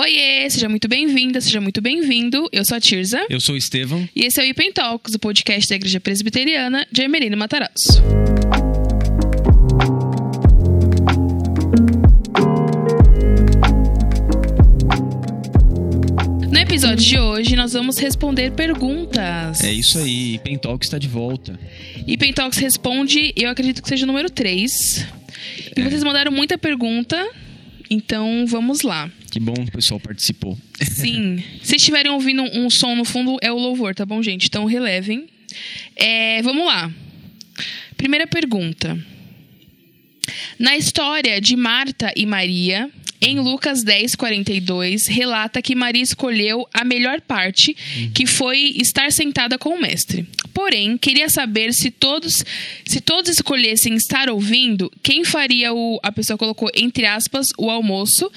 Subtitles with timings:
[0.00, 2.48] Oiê, seja muito bem-vinda, seja muito bem-vindo.
[2.50, 3.22] Eu sou a Tirza.
[3.28, 4.08] Eu sou o Estevão.
[4.16, 8.02] E esse é o Ipen Talks, o podcast da Igreja Presbiteriana de Emerino Matarazzo.
[16.50, 19.62] No episódio de hoje, nós vamos responder perguntas.
[19.62, 21.60] É isso aí, Ipen Talks está de volta.
[22.06, 25.06] Ipen Talks responde, eu acredito que seja o número 3.
[25.76, 27.22] E vocês mandaram muita pergunta,
[27.90, 29.10] então vamos lá.
[29.30, 30.58] Que bom que o pessoal participou.
[30.82, 31.42] Sim.
[31.62, 34.46] Se estiverem ouvindo um som no fundo, é o louvor, tá bom, gente?
[34.46, 35.28] Então relevem.
[35.94, 36.92] É, vamos lá.
[37.96, 38.98] Primeira pergunta.
[40.58, 42.90] Na história de Marta e Maria,
[43.22, 47.76] em Lucas 10, 42, relata que Maria escolheu a melhor parte,
[48.14, 50.26] que foi estar sentada com o mestre.
[50.54, 52.42] Porém, queria saber se todos,
[52.86, 56.00] se todos escolhessem estar ouvindo, quem faria o.
[56.02, 58.30] A pessoa colocou entre aspas o almoço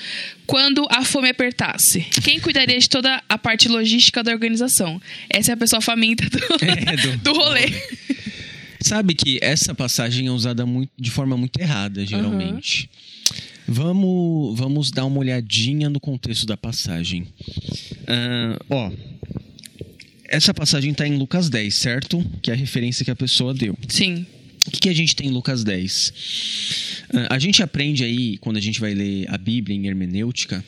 [0.45, 2.01] quando a fome apertasse.
[2.23, 5.01] Quem cuidaria de toda a parte logística da organização?
[5.29, 7.71] Essa é a pessoa faminta do, É, do- do rolê.
[8.83, 12.89] Sabe que essa passagem é usada muito- de forma muito errada, geralmente.
[13.67, 17.25] Vamos, vamos dar uma olhadinha no contexto da passagem.
[18.07, 18.91] Ah, ó,
[20.27, 22.23] essa passagem está em Lucas 10, certo?
[22.41, 23.77] Que é a referência que a pessoa deu.
[23.87, 24.25] Sim.
[24.65, 26.13] O que, que a gente tem em Lucas 10?
[27.13, 30.63] Ah, a gente aprende aí, quando a gente vai ler a Bíblia em hermenêutica,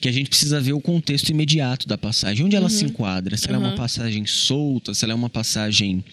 [0.00, 2.46] que a gente precisa ver o contexto imediato da passagem.
[2.46, 3.36] Onde ela se enquadra?
[3.36, 3.76] Se ela é uma Uhum.
[3.76, 6.04] passagem solta, se ela é uma passagem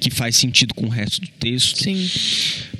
[0.00, 1.82] que faz sentido com o resto do texto.
[1.82, 2.08] Sim.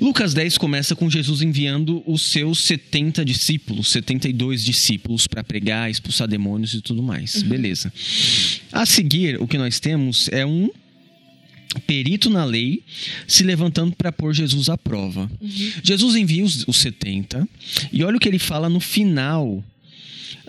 [0.01, 6.27] Lucas 10 começa com Jesus enviando os seus 70 discípulos, 72 discípulos, para pregar, expulsar
[6.27, 7.43] demônios e tudo mais.
[7.43, 7.93] Beleza.
[8.71, 10.69] A seguir, o que nós temos é um
[11.81, 12.83] perito na lei
[13.27, 15.29] se levantando para pôr Jesus à prova.
[15.83, 17.47] Jesus envia os, os 70
[17.91, 19.63] e olha o que ele fala no final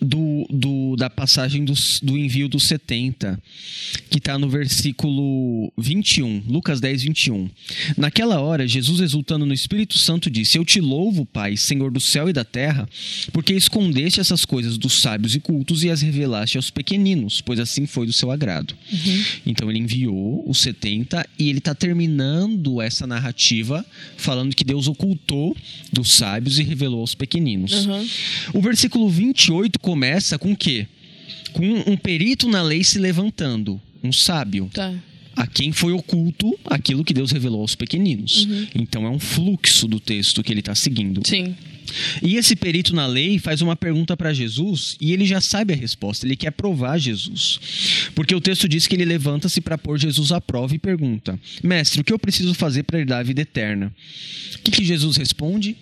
[0.03, 3.41] do, do- da passagem dos- do envio dos 70,
[4.11, 7.49] que está no versículo 21, Lucas 10, 21.
[7.97, 12.29] Naquela hora, Jesus, exultando no Espírito Santo, disse: Eu te louvo, Pai, Senhor do céu
[12.29, 12.89] e da terra,
[13.33, 17.87] porque escondeste essas coisas dos sábios e cultos e as revelaste aos pequeninos, pois assim
[17.87, 18.75] foi do seu agrado.
[19.45, 23.85] Então ele enviou os 70 e ele está terminando essa narrativa
[24.17, 25.57] falando que Deus ocultou
[25.93, 27.87] dos sábios e revelou aos pequeninos.
[27.87, 28.07] Uhum.
[28.55, 30.85] O versículo 28 começa com o quê?
[31.53, 34.93] Com um perito na lei se levantando, um sábio, Tá.
[35.37, 38.49] a quem foi oculto aquilo que Deus revelou aos pequeninos.
[38.75, 41.23] Então é um fluxo do texto que ele está seguindo.
[41.25, 41.55] Sim.
[42.21, 45.77] E esse perito na lei faz uma pergunta para Jesus e ele já sabe a
[45.77, 47.61] resposta, ele quer provar Jesus.
[48.13, 52.01] Porque o texto diz que ele levanta-se para pôr Jesus à prova e pergunta: Mestre,
[52.01, 53.95] o que eu preciso fazer para herdar a vida eterna?
[54.57, 55.77] O que, que Jesus responde?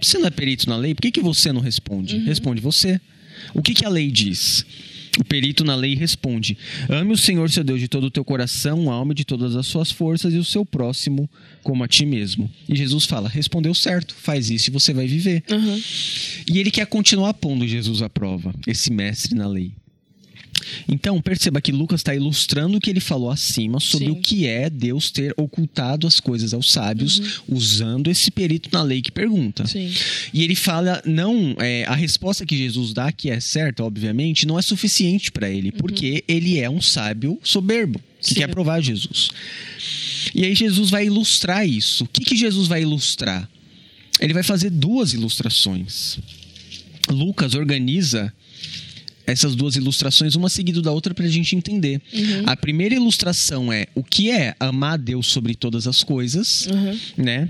[0.00, 0.94] Você não é perito na lei?
[0.94, 2.16] Por que, que você não responde?
[2.20, 2.98] Responde você.
[3.54, 4.64] O que, que a lei diz?
[5.18, 6.56] O perito na lei responde:
[6.88, 9.66] Ame o Senhor seu Deus de todo o teu coração, alma e de todas as
[9.66, 11.28] suas forças e o seu próximo
[11.62, 12.50] como a ti mesmo.
[12.68, 15.42] E Jesus fala: Respondeu certo, faz isso e você vai viver.
[15.50, 15.80] Uhum.
[16.52, 19.72] E ele quer continuar pondo Jesus à prova, esse mestre na lei.
[20.88, 24.12] Então, perceba que Lucas está ilustrando o que ele falou acima sobre Sim.
[24.12, 29.02] o que é Deus ter ocultado as coisas aos sábios, usando esse perito na lei
[29.02, 29.66] que pergunta.
[29.66, 29.92] Sim.
[30.32, 34.58] E ele fala, não, é, a resposta que Jesus dá, que é certa, obviamente, não
[34.58, 38.34] é suficiente para ele, porque ele é um sábio soberbo, que Sim.
[38.34, 39.30] quer provar Jesus.
[40.34, 42.04] E aí Jesus vai ilustrar isso.
[42.04, 43.48] O que, que Jesus vai ilustrar?
[44.20, 46.18] Ele vai fazer duas ilustrações.
[47.08, 48.32] Lucas organiza
[49.26, 52.00] essas duas ilustrações, uma seguida da outra, para a gente entender.
[52.46, 56.98] A primeira ilustração é o que é amar a Deus sobre todas as coisas, Uhum.
[57.24, 57.48] né?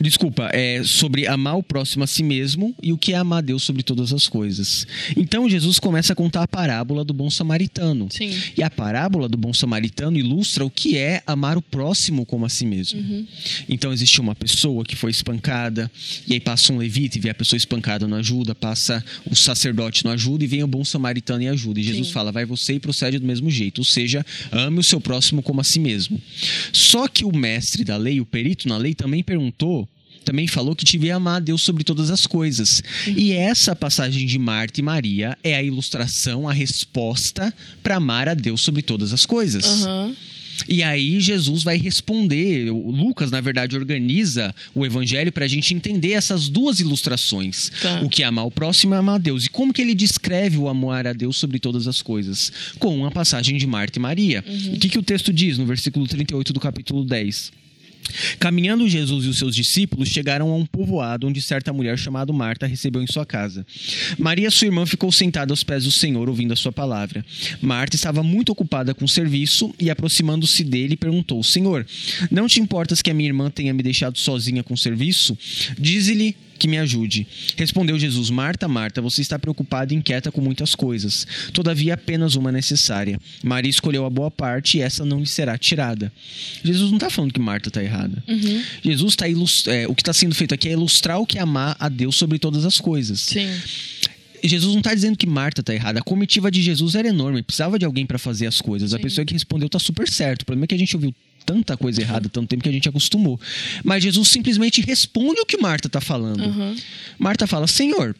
[0.00, 3.62] Desculpa, é sobre amar o próximo a si mesmo e o que é amar Deus
[3.62, 4.86] sobre todas as coisas.
[5.16, 8.08] Então Jesus começa a contar a parábola do bom samaritano.
[8.10, 8.30] Sim.
[8.56, 12.48] E a parábola do bom samaritano ilustra o que é amar o próximo como a
[12.48, 13.26] si mesmo.
[13.68, 15.90] Então existe uma pessoa que foi espancada,
[16.26, 20.04] e aí passa um levita e vê a pessoa espancada não ajuda, passa o sacerdote
[20.04, 21.80] não ajuda e vem o bom samaritano e ajuda.
[21.80, 22.12] E Jesus Sim.
[22.12, 25.60] fala: vai você e procede do mesmo jeito, ou seja, ame o seu próximo como
[25.60, 26.20] a si mesmo.
[26.72, 29.85] Só que o mestre da lei, o perito na lei, também perguntou.
[30.26, 32.82] Também falou que devia amar a Deus sobre todas as coisas.
[33.06, 38.34] E essa passagem de Marta e Maria é a ilustração, a resposta para amar a
[38.34, 39.84] Deus sobre todas as coisas.
[39.84, 40.16] Aham.
[40.68, 42.70] E aí Jesus vai responder.
[42.70, 47.70] O Lucas, na verdade, organiza o evangelho para a gente entender essas duas ilustrações.
[47.80, 48.00] Tá.
[48.00, 49.44] O que é amar o próximo e amar a Deus.
[49.44, 52.50] E como que ele descreve o amor a Deus sobre todas as coisas?
[52.80, 54.42] Com uma passagem de Marta e Maria.
[54.48, 57.52] E o que, que o texto diz no versículo 38 do capítulo 10?
[58.38, 62.66] Caminhando Jesus e os seus discípulos chegaram a um povoado onde certa mulher chamada Marta
[62.66, 63.66] recebeu em sua casa.
[64.18, 67.24] Maria, sua irmã, ficou sentada aos pés do Senhor ouvindo a sua palavra.
[67.60, 71.86] Marta estava muito ocupada com o serviço e, aproximando-se dele, perguntou: Senhor,
[72.30, 75.36] não te importas que a minha irmã tenha me deixado sozinha com o serviço?
[75.78, 77.26] Dize-lhe que me ajude.
[77.56, 81.26] Respondeu Jesus: Marta, Marta, você está preocupada e inquieta com muitas coisas.
[81.52, 83.18] Todavia, apenas uma é necessária.
[83.42, 86.12] Maria escolheu a boa parte e essa não lhe será tirada.
[86.64, 88.22] Jesus não está falando que Marta está errada.
[88.26, 88.62] Uhum.
[88.82, 91.76] Jesus está é, o que está sendo feito aqui é ilustrar o que é amar
[91.78, 93.20] a Deus sobre todas as coisas.
[93.20, 93.48] Sim.
[94.42, 96.00] Jesus não está dizendo que Marta está errada.
[96.00, 98.90] A comitiva de Jesus era enorme, precisava de alguém para fazer as coisas.
[98.90, 98.96] Sim.
[98.96, 100.42] A pessoa que respondeu está super certo.
[100.42, 101.14] O problema é que a gente ouviu
[101.46, 103.40] tanta coisa errada, tanto tempo que a gente acostumou.
[103.84, 106.44] Mas Jesus simplesmente responde o que Marta está falando.
[106.44, 106.76] Uhum.
[107.18, 108.14] Marta fala: Senhor,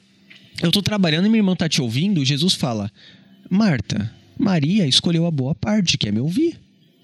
[0.63, 2.25] eu estou trabalhando e minha irmã está te ouvindo.
[2.25, 2.91] Jesus fala:
[3.51, 6.57] Marta, Maria escolheu a boa parte, que é me ouvir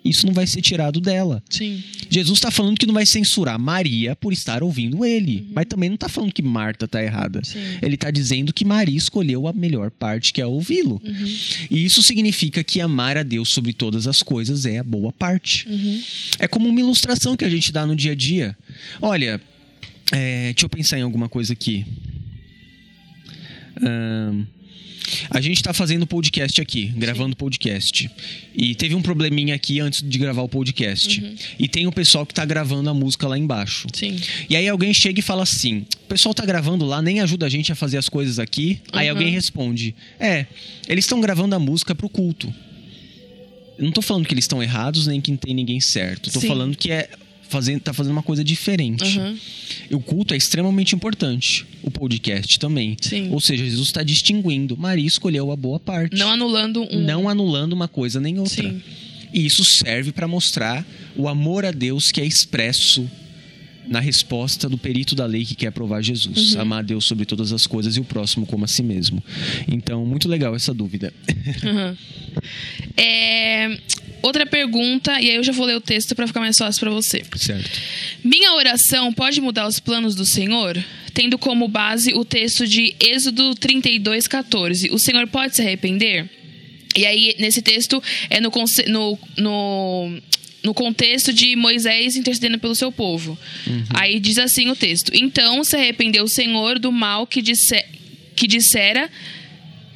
[0.04, 1.42] isso não vai ser tirado dela.
[1.48, 1.82] Sim.
[2.10, 5.52] Jesus está falando que não vai censurar Maria por estar ouvindo ele, uhum.
[5.54, 7.40] mas também não está falando que Marta está errada.
[7.44, 7.58] Sim.
[7.80, 11.00] Ele está dizendo que Maria escolheu a melhor parte, que é ouvi-lo.
[11.04, 11.36] Uhum.
[11.70, 15.68] E isso significa que amar a Deus sobre todas as coisas é a boa parte.
[15.68, 16.02] Uhum.
[16.38, 18.56] É como uma ilustração que a gente dá no dia a dia.
[19.00, 19.40] Olha,
[20.10, 21.86] é, deixa eu pensar em alguma coisa aqui.
[23.80, 24.44] Um,
[25.30, 28.10] a gente está fazendo podcast aqui, gravando podcast.
[28.54, 31.20] E teve um probleminha aqui antes de gravar o podcast.
[31.20, 31.34] Uhum.
[31.58, 33.86] E tem o pessoal que está gravando a música lá embaixo.
[33.92, 34.16] Sim.
[34.48, 37.48] E aí alguém chega e fala assim: o pessoal tá gravando lá, nem ajuda a
[37.48, 38.80] gente a fazer as coisas aqui.
[38.92, 39.16] Aí Uhum.
[39.16, 40.46] alguém responde: é,
[40.88, 42.52] eles estão gravando a música pro culto.
[43.78, 46.30] Eu não tô falando que eles estão errados, nem que não tem ninguém certo.
[46.30, 46.48] Tô Sim.
[46.48, 47.08] falando que é
[47.48, 49.18] fazendo, tá fazendo uma coisa diferente.
[49.18, 49.38] Uhum.
[49.90, 51.66] E o culto é extremamente importante.
[51.82, 52.96] O podcast também.
[53.00, 53.30] Sim.
[53.30, 54.76] Ou seja, Jesus está distinguindo.
[54.76, 56.16] Maria escolheu a boa parte.
[56.16, 57.00] Não anulando um.
[57.00, 58.70] Não anulando uma coisa nem outra.
[58.70, 58.82] Sim.
[59.32, 60.86] E isso serve para mostrar
[61.16, 63.08] o amor a Deus que é expresso
[63.86, 66.54] na resposta do perito da lei que quer provar Jesus.
[66.54, 66.60] Uhum.
[66.60, 69.22] Amar a Deus sobre todas as coisas e o próximo como a si mesmo.
[69.68, 71.12] Então, muito legal essa dúvida.
[71.62, 71.96] Uhum.
[72.96, 73.78] É,
[74.22, 76.90] Outra pergunta, e aí eu já vou ler o texto para ficar mais fácil para
[76.90, 77.22] você.
[77.36, 77.70] certo.
[78.22, 80.82] Minha oração pode mudar os planos do Senhor?
[81.12, 84.90] Tendo como base o texto de Êxodo 32, 14.
[84.92, 86.28] O Senhor pode se arrepender?
[86.96, 88.50] E aí, nesse texto, é no,
[88.88, 90.18] no, no,
[90.62, 93.36] no contexto de Moisés intercedendo pelo seu povo.
[93.90, 97.82] Aí diz assim o texto: Então se arrependeu o Senhor do mal que, disse,
[98.36, 99.10] que dissera.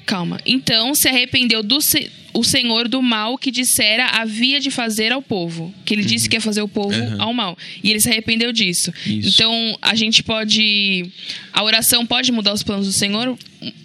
[0.05, 0.41] Calma.
[0.47, 5.23] Então se arrependeu do se- o Senhor do mal que dissera havia de fazer ao
[5.23, 5.73] povo.
[5.85, 7.21] Que ele disse que ia fazer o povo Uhum.
[7.23, 7.57] ao mal.
[7.83, 8.93] E ele se arrependeu disso.
[9.07, 9.29] Isso.
[9.29, 11.07] Então a gente pode.
[11.53, 13.37] A oração pode mudar os planos do Senhor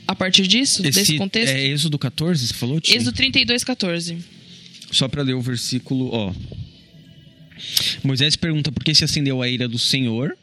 [0.08, 0.82] a partir disso?
[0.84, 1.54] desse Esse contexto?
[1.54, 2.80] é Êxodo 14, você falou?
[2.82, 2.94] Tim?
[2.94, 4.18] Êxodo 32, 14.
[4.92, 6.34] Só para ler o versículo, ó.
[8.04, 10.36] Moisés pergunta por que se acendeu a ira do Senhor,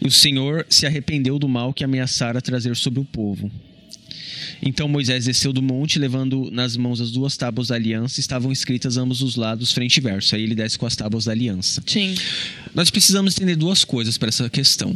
[0.00, 3.50] e o Senhor se arrependeu do mal que ameaçara trazer sobre o povo.
[4.62, 8.96] Então Moisés desceu do monte, levando nas mãos as duas tábuas da aliança, estavam escritas
[8.96, 10.34] ambos os lados, frente e verso.
[10.34, 11.82] Aí ele desce com as tábuas da aliança.
[11.86, 12.14] Sim.
[12.74, 14.94] Nós precisamos entender duas coisas para essa questão.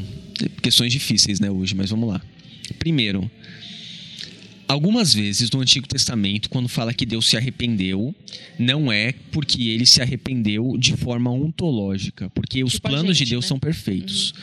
[0.60, 2.20] Questões difíceis, né, hoje, mas vamos lá.
[2.78, 3.30] Primeiro,
[4.68, 8.14] algumas vezes no Antigo Testamento, quando fala que Deus se arrependeu,
[8.58, 13.30] não é porque ele se arrependeu de forma ontológica, porque os Tipo planos de gente,
[13.30, 13.48] Deus né?
[13.48, 14.34] são perfeitos.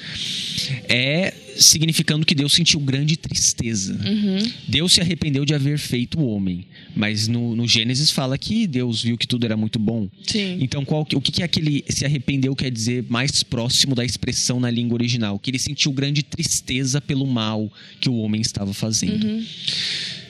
[0.88, 3.94] É significando que Deus sentiu grande tristeza.
[3.94, 4.52] Uhum.
[4.68, 6.66] Deus se arrependeu de haver feito o homem,
[6.96, 10.08] mas no, no Gênesis fala que Deus viu que tudo era muito bom.
[10.28, 10.58] Sim.
[10.62, 14.60] Então, qual, que- o que, que aquele se arrependeu quer dizer mais próximo da expressão
[14.60, 15.38] na língua original?
[15.40, 19.26] Que ele sentiu grande tristeza pelo mal que o homem estava fazendo.
[19.26, 19.46] Uhum.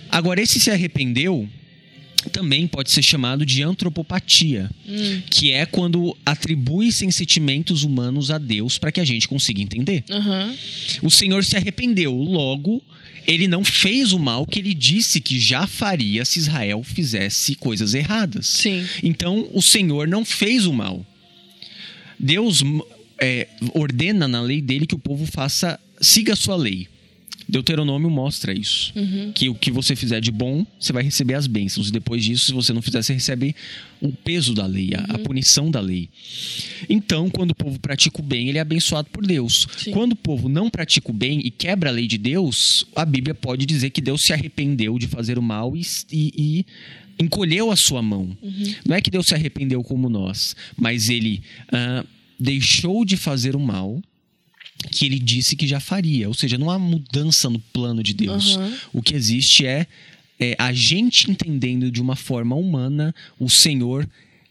[0.10, 1.48] Agora, esse se arrependeu
[2.30, 5.22] também pode ser chamado de antropopatia, Hum.
[5.30, 10.04] que é quando atribui-se sentimentos humanos a Deus para que a gente consiga entender.
[10.10, 10.56] Aham.
[11.02, 12.82] O Senhor se arrependeu, logo,
[13.28, 17.94] ele não fez o mal que ele disse que já faria se Israel fizesse coisas
[17.94, 18.48] erradas.
[18.48, 18.86] Sim.
[19.04, 21.06] Então, o Senhor não fez o mal.
[22.20, 22.64] Deus
[23.20, 26.88] é, ordena na lei dele que o povo faça, siga a sua lei.
[27.52, 28.94] Deuteronômio mostra isso.
[28.96, 29.32] Uhum.
[29.34, 31.90] Que o que você fizer de bom, você vai receber as bênçãos.
[31.90, 33.54] E depois disso, se você não fizer, você recebe
[34.02, 35.24] o peso da lei, a, a Uhum.
[35.24, 36.10] punição da lei.
[36.90, 39.68] Então, quando o povo pratica o bem, ele é abençoado por Deus.
[39.78, 39.92] Sim.
[39.92, 43.36] Quando o povo não pratica o bem e quebra a lei de Deus, a Bíblia
[43.36, 45.82] pode dizer que Deus se arrependeu de fazer o mal e,
[46.12, 46.66] e- e
[47.24, 48.36] encolheu a sua mão.
[48.42, 48.74] Uhum.
[48.88, 51.42] Não é que Deus se arrependeu como nós, mas ele
[51.72, 52.04] ah,
[52.40, 54.02] deixou de fazer o mal
[54.90, 56.28] que ele disse que já faria.
[56.28, 58.56] Ou seja, não há mudança no plano de Deus.
[58.56, 58.74] Uhum.
[58.94, 59.86] O que existe é,
[60.40, 64.08] é a gente entendendo de uma forma humana o Senhor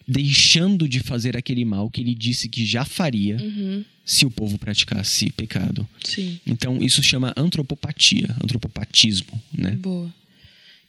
[0.07, 3.85] deixando de fazer aquele mal que ele disse que já faria Uhum.
[4.05, 5.89] se o povo praticasse pecado.
[6.03, 6.41] Sim.
[6.45, 9.73] Então, isso chama antropopatia, antropopatismo, né?
[9.73, 10.13] Boa.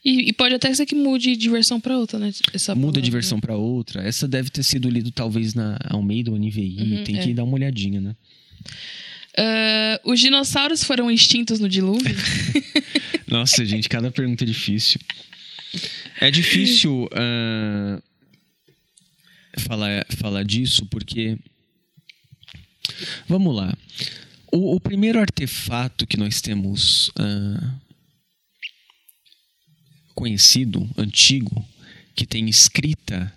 [0.04, 2.32] E, e pode até ser que mude de versão pra outra, né?
[2.52, 4.02] Essa Muda palavra, de versão para outra.
[4.02, 6.76] Essa deve ter sido lido talvez na Almeida ou NVI.
[6.80, 7.22] Uhum, Tem é.
[7.22, 8.16] que dar uma olhadinha, né?
[9.36, 12.14] Ah, os dinossauros foram extintos no dilúvio?
[13.26, 15.00] Nossa, gente, cada pergunta é difícil.
[16.20, 18.02] É difícil ah,
[19.58, 21.38] falar, falar disso porque.
[23.26, 23.74] Vamos lá.
[24.52, 27.74] O, o primeiro artefato que nós temos ah,
[30.14, 31.66] conhecido, antigo,
[32.14, 33.32] que tem escrita,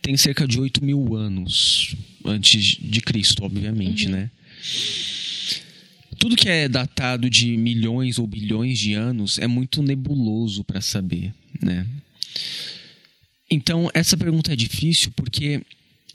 [0.00, 4.30] tem cerca de 8 mil anos antes de Cristo, obviamente, né?
[6.18, 11.34] Tudo que é datado de milhões ou bilhões de anos é muito nebuloso para saber,
[11.60, 11.86] né?
[13.50, 15.60] Então, essa pergunta é difícil porque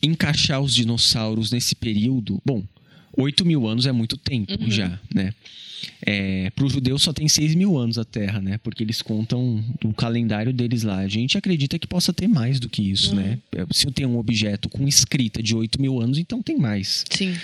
[0.01, 2.41] encaixar os dinossauros nesse período...
[2.45, 2.63] Bom,
[3.17, 5.33] 8 mil anos é muito tempo já, né?
[6.01, 8.57] É, para os judeus só tem 6 mil anos a Terra, né?
[8.59, 10.97] Porque eles contam o calendário deles lá.
[10.99, 13.39] A gente acredita que possa ter mais do que isso, né?
[13.71, 17.03] Se eu tenho um objeto com escrita de 8 mil anos, então tem mais.
[17.09, 17.35] Sim.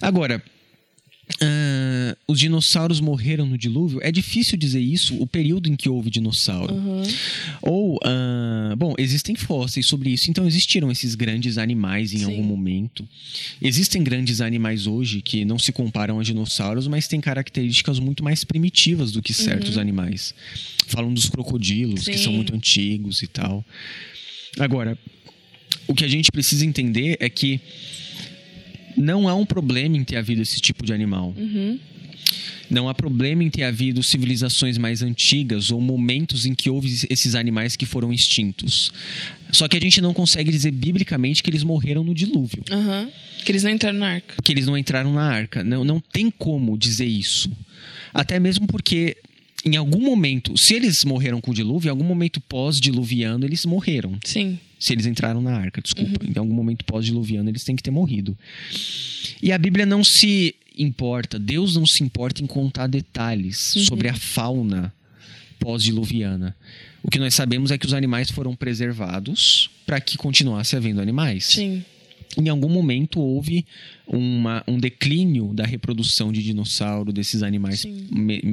[0.00, 0.42] Agora,
[1.42, 3.98] ah, os dinossauros morreram no dilúvio?
[4.02, 6.74] É difícil dizer isso, o período em que houve dinossauro.
[6.74, 7.02] Uhum.
[7.62, 12.24] Ou, ah, bom, existem fósseis sobre isso, então existiram esses grandes animais em Sim.
[12.26, 13.06] algum momento.
[13.60, 18.44] Existem grandes animais hoje que não se comparam a dinossauros, mas têm características muito mais
[18.44, 20.34] primitivas do que certos animais.
[20.86, 22.16] Falam dos crocodilos, que Uhum.
[22.18, 22.24] Sim.
[22.24, 23.64] são muito antigos e tal.
[24.58, 24.96] Agora,
[25.86, 27.60] o que a gente precisa entender é que
[28.96, 31.34] não há um problema em ter havido esse tipo de animal.
[31.36, 31.78] Uhum.
[32.68, 37.36] Não há problema em ter havido civilizações mais antigas ou momentos em que houve esses
[37.36, 38.92] animais que foram extintos.
[39.52, 43.08] Só que a gente não consegue dizer biblicamente que eles morreram no dilúvio, Aham.
[43.44, 44.34] Que eles não entraram na arca.
[44.42, 45.62] que eles não entraram na arca.
[45.62, 47.48] Não, não tem como dizer isso.
[48.12, 49.16] Até mesmo porque
[49.66, 54.16] em algum momento, se eles morreram com o dilúvio, em algum momento pós-diluviano eles morreram.
[54.24, 54.58] Sim.
[54.78, 56.24] Se eles entraram na arca, desculpa.
[56.24, 56.32] Uhum.
[56.34, 58.36] Em algum momento pós-diluviano eles têm que ter morrido.
[59.42, 63.84] E a Bíblia não se importa, Deus não se importa em contar detalhes Uhum.
[63.84, 64.94] sobre a fauna
[65.58, 66.54] pós-diluviana.
[67.02, 71.46] O que nós sabemos é que os animais foram preservados para que continuasse havendo animais.
[71.46, 71.84] Sim.
[72.36, 73.64] Em algum momento houve
[74.06, 77.84] uma- um declínio da reprodução de dinossauro, desses animais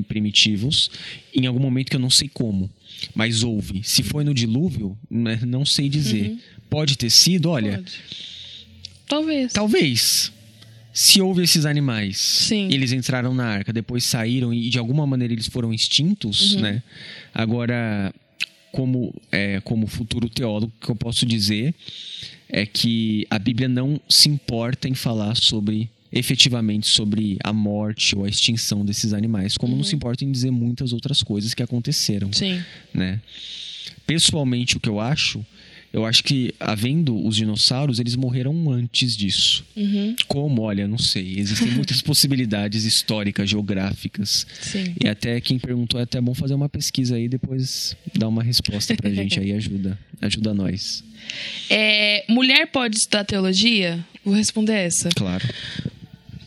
[0.07, 0.89] primitivos.
[1.35, 2.69] Em algum momento que eu não sei como,
[3.13, 3.81] mas houve.
[3.83, 6.37] Se foi no dilúvio, né, não sei dizer.
[6.69, 7.93] Pode ter sido, olha, Pode.
[9.07, 9.53] Talvez.
[9.53, 10.31] talvez.
[10.93, 12.71] Se houve esses animais, Sim.
[12.71, 16.61] eles entraram na arca, depois saíram e de alguma maneira eles foram extintos, Uhum.
[16.61, 16.83] né?
[17.33, 18.13] Agora,
[18.71, 21.73] como é, como futuro teólogo, o que eu posso dizer
[22.55, 28.23] é que a Bíblia não se importa em falar sobre efetivamente sobre a morte ou
[28.23, 29.77] a extinção desses animais, como Uhum.
[29.79, 32.61] não se importa em dizer muitas outras coisas que aconteceram Sim.
[32.93, 33.19] né?
[34.05, 35.43] Pessoalmente, o que eu acho,
[35.93, 39.63] eu acho que, havendo os dinossauros, eles morreram antes disso.
[39.75, 40.15] Uhum.
[40.27, 40.63] Como?
[40.63, 41.35] Olha, não sei.
[41.37, 44.47] Existem muitas possibilidades históricas, geográficas.
[44.59, 44.95] Sim.
[45.01, 48.95] E até quem perguntou, é até bom fazer uma pesquisa aí, depois dar uma resposta
[48.95, 49.97] pra gente aí, ajuda.
[50.19, 51.03] Ajuda nós.
[51.69, 54.03] É, mulher pode estudar teologia?
[54.25, 55.09] Vou responder essa.
[55.09, 55.47] Claro.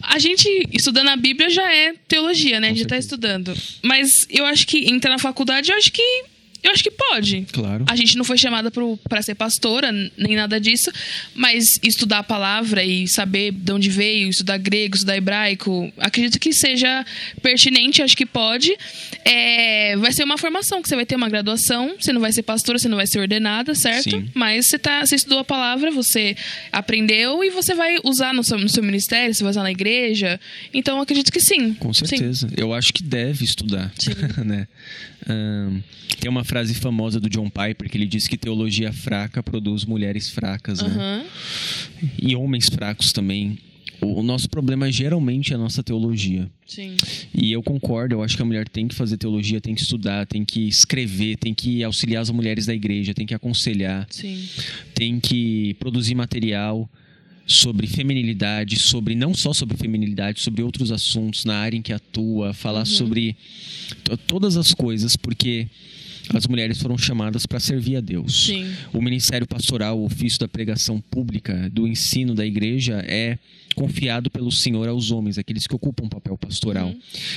[0.03, 2.69] A gente, estudando a Bíblia, já é teologia, né?
[2.69, 3.15] A Com gente já tá certeza.
[3.15, 3.55] estudando.
[3.83, 6.25] Mas eu acho que entrar na faculdade, eu acho que.
[6.67, 7.47] Eu acho que pode.
[7.53, 7.85] Claro.
[7.89, 8.73] A gente não foi chamada
[9.09, 10.91] pra ser pastora, nem nada disso,
[11.33, 16.53] mas estudar a palavra e saber de onde veio, estudar grego, estudar hebraico, acredito que
[16.53, 17.07] seja
[17.41, 18.77] pertinente, acho que pode.
[19.25, 22.43] É, vai ser uma formação, que você vai ter uma graduação, você não vai ser
[22.43, 24.11] pastora, você não vai ser ordenada, certo?
[24.11, 24.29] Sim.
[24.35, 26.37] Mas você, tá, você estudou a palavra, você
[26.73, 30.41] aprendeu e você vai usar no seu, no seu ministério, você vai usar na igreja.
[30.75, 31.75] Então, acredito que sim.
[31.75, 32.07] Com Sim.
[32.07, 32.49] certeza.
[32.57, 33.93] Eu acho que deve estudar.
[33.97, 34.11] Sim.
[34.45, 34.67] né?
[36.21, 40.31] Tem uma frase famosa do John Piper que ele diz que teologia fraca produz mulheres
[40.31, 40.89] fracas, né?
[40.89, 41.25] Aham.
[42.21, 43.59] E homens fracos também.
[44.01, 46.51] O o nosso problema geralmente é a nossa teologia.
[46.67, 46.97] Sim.
[47.35, 50.27] E eu concordo, eu acho que a mulher tem que fazer teologia, tem que estudar,
[50.27, 54.43] tem que escrever, tem que auxiliar as mulheres da igreja, tem que aconselhar, Sim.
[54.95, 56.91] tem que produzir material
[57.47, 62.53] sobre feminilidade, sobre não só sobre feminilidade, sobre outros assuntos na área em que atua,
[62.53, 63.37] falar sobre
[64.03, 65.69] to- todas as coisas, porque
[66.35, 68.47] as mulheres foram chamadas para servir a Deus.
[68.47, 68.69] Sim.
[68.93, 73.39] O ministério pastoral, o ofício da pregação pública, do ensino da igreja é
[73.77, 76.93] confiado pelo Senhor aos homens, aqueles que ocupam o papel pastoral.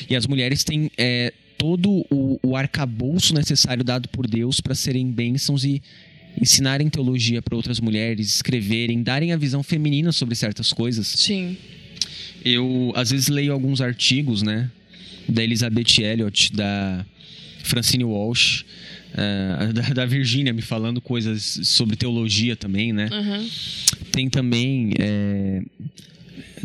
[0.09, 5.11] E as mulheres têm é, todo o, o arcabouço necessário dado por Deus para serem
[5.11, 5.83] bênçãos e,
[6.41, 11.07] ensinarem teologia para outras mulheres, escreverem, darem a visão feminina sobre certas coisas.
[11.07, 11.57] Sim.
[12.43, 14.69] Eu, às vezes, leio alguns artigos, né?
[15.27, 17.05] Da Elizabeth Elliot, da
[17.63, 18.63] Francine Walsh,
[19.13, 23.09] uh, da, da Virginia me falando coisas sobre teologia também, né?
[23.11, 23.49] Uhum.
[24.11, 24.93] Tem também.
[24.97, 25.61] É,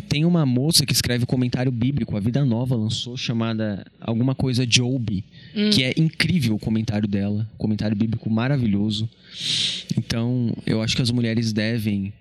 [0.03, 5.25] tem uma moça que escreve comentário bíblico, a Vida Nova lançou, chamada alguma coisa Job,
[5.57, 5.71] Hum.
[5.71, 9.09] que é incrível o comentário dela, comentário bíblico maravilhoso.
[9.97, 12.13] Então, eu acho que as mulheres devem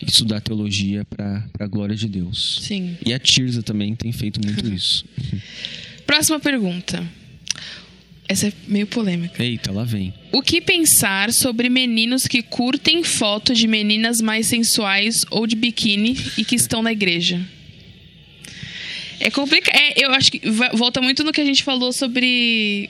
[0.00, 2.60] estudar teologia para a glória de Deus.
[2.62, 2.96] Sim.
[3.04, 5.04] E a Tirza também tem feito muito isso.
[6.06, 7.06] Próxima pergunta.
[8.30, 9.42] Essa é meio polêmica.
[9.42, 10.14] Eita, lá vem.
[10.30, 16.16] O que pensar sobre meninos que curtem foto de meninas mais sensuais ou de biquíni
[16.38, 17.40] e que estão na igreja?
[19.18, 19.74] É complicado.
[19.76, 20.40] É, eu acho que
[20.74, 22.88] volta muito no que a gente falou sobre.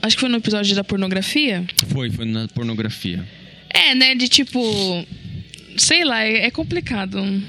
[0.00, 1.64] Acho que foi no episódio da pornografia.
[1.88, 3.26] Foi, foi na pornografia.
[3.68, 4.14] É, né?
[4.14, 4.60] De tipo.
[5.76, 7.42] Sei lá, é, é complicado.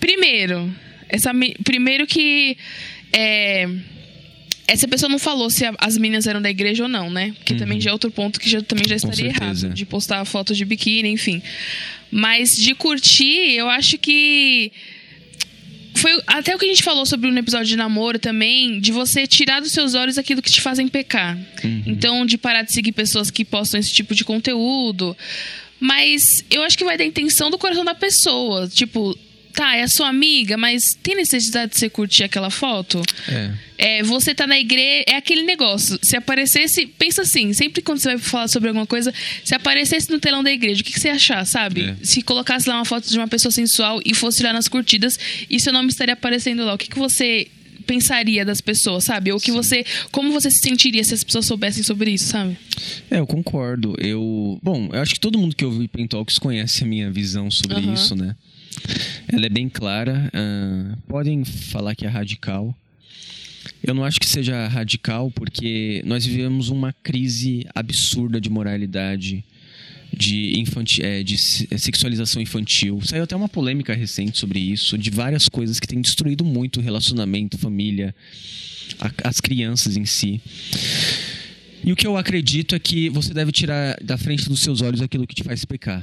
[0.00, 0.74] Primeiro,
[1.08, 2.56] essa, me- primeiro que.
[3.12, 3.68] É,
[4.66, 7.34] essa pessoa não falou se a- as meninas eram da igreja ou não, né?
[7.44, 9.54] Que também já é outro ponto que já, também já estaria errado.
[9.74, 11.42] De postar foto de biquíni, enfim.
[12.10, 14.70] Mas de curtir, eu acho que.
[15.96, 19.26] Foi até o que a gente falou sobre no episódio de namoro também, de você
[19.28, 21.38] tirar dos seus olhos aquilo que te fazem pecar.
[21.86, 25.16] Então, de parar de seguir pessoas que postam esse tipo de conteúdo.
[25.78, 28.66] Mas eu acho que vai da intenção do coração da pessoa.
[28.68, 29.16] Tipo,
[29.54, 33.00] tá, é sua amiga, mas tem necessidade de você curtir aquela foto?
[33.28, 33.50] É.
[33.76, 35.98] É, você tá na igreja, é aquele negócio.
[36.02, 39.12] Se aparecesse, pensa assim, sempre quando você vai falar sobre alguma coisa,
[39.44, 41.82] se aparecesse no telão da igreja, o que, que você ia achar, sabe?
[41.82, 41.96] É.
[42.02, 45.18] Se colocasse lá uma foto de uma pessoa sensual e fosse lá nas curtidas
[45.48, 47.48] e seu nome estaria aparecendo lá, o que, que você
[47.86, 49.30] pensaria das pessoas, sabe?
[49.32, 52.56] Ou que você, como você se sentiria se as pessoas soubessem sobre isso, sabe?
[53.10, 53.94] É, eu concordo.
[53.98, 57.76] Eu, bom, eu acho que todo mundo que ouve Pentalks conhece a minha visão sobre
[57.76, 57.94] Aham.
[57.94, 58.34] isso, né?
[59.28, 60.30] Ela é bem clara.
[60.32, 62.76] ah, podem falar que é radical.
[63.82, 69.44] Eu não acho que seja radical porque nós vivemos uma crise absurda de moralidade,
[70.12, 73.00] de, infanti é, de se- é, sexualização infantil.
[73.02, 76.82] Saiu até uma polêmica recente sobre isso, de várias coisas que têm destruído muito o
[76.82, 78.14] relacionamento, família,
[79.00, 80.40] a- as crianças em si.
[81.84, 85.02] E o que eu acredito é que você deve tirar da frente dos seus olhos
[85.02, 86.02] aquilo que te faz pecar.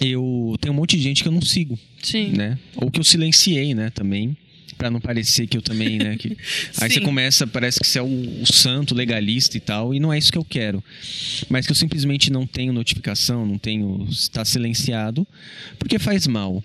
[0.00, 2.30] Eu tenho um monte de gente que eu não sigo, Sim.
[2.30, 2.58] né?
[2.76, 4.34] Ou que eu silenciei, né, também.
[4.80, 6.16] Pra não parecer que eu também, né?
[6.16, 6.28] Que...
[6.80, 8.06] Aí você começa, parece que você é o,
[8.42, 10.82] o santo legalista e tal, e não é isso que eu quero.
[11.50, 14.06] Mas que eu simplesmente não tenho notificação, não tenho.
[14.10, 15.26] está silenciado,
[15.78, 16.64] porque faz mal.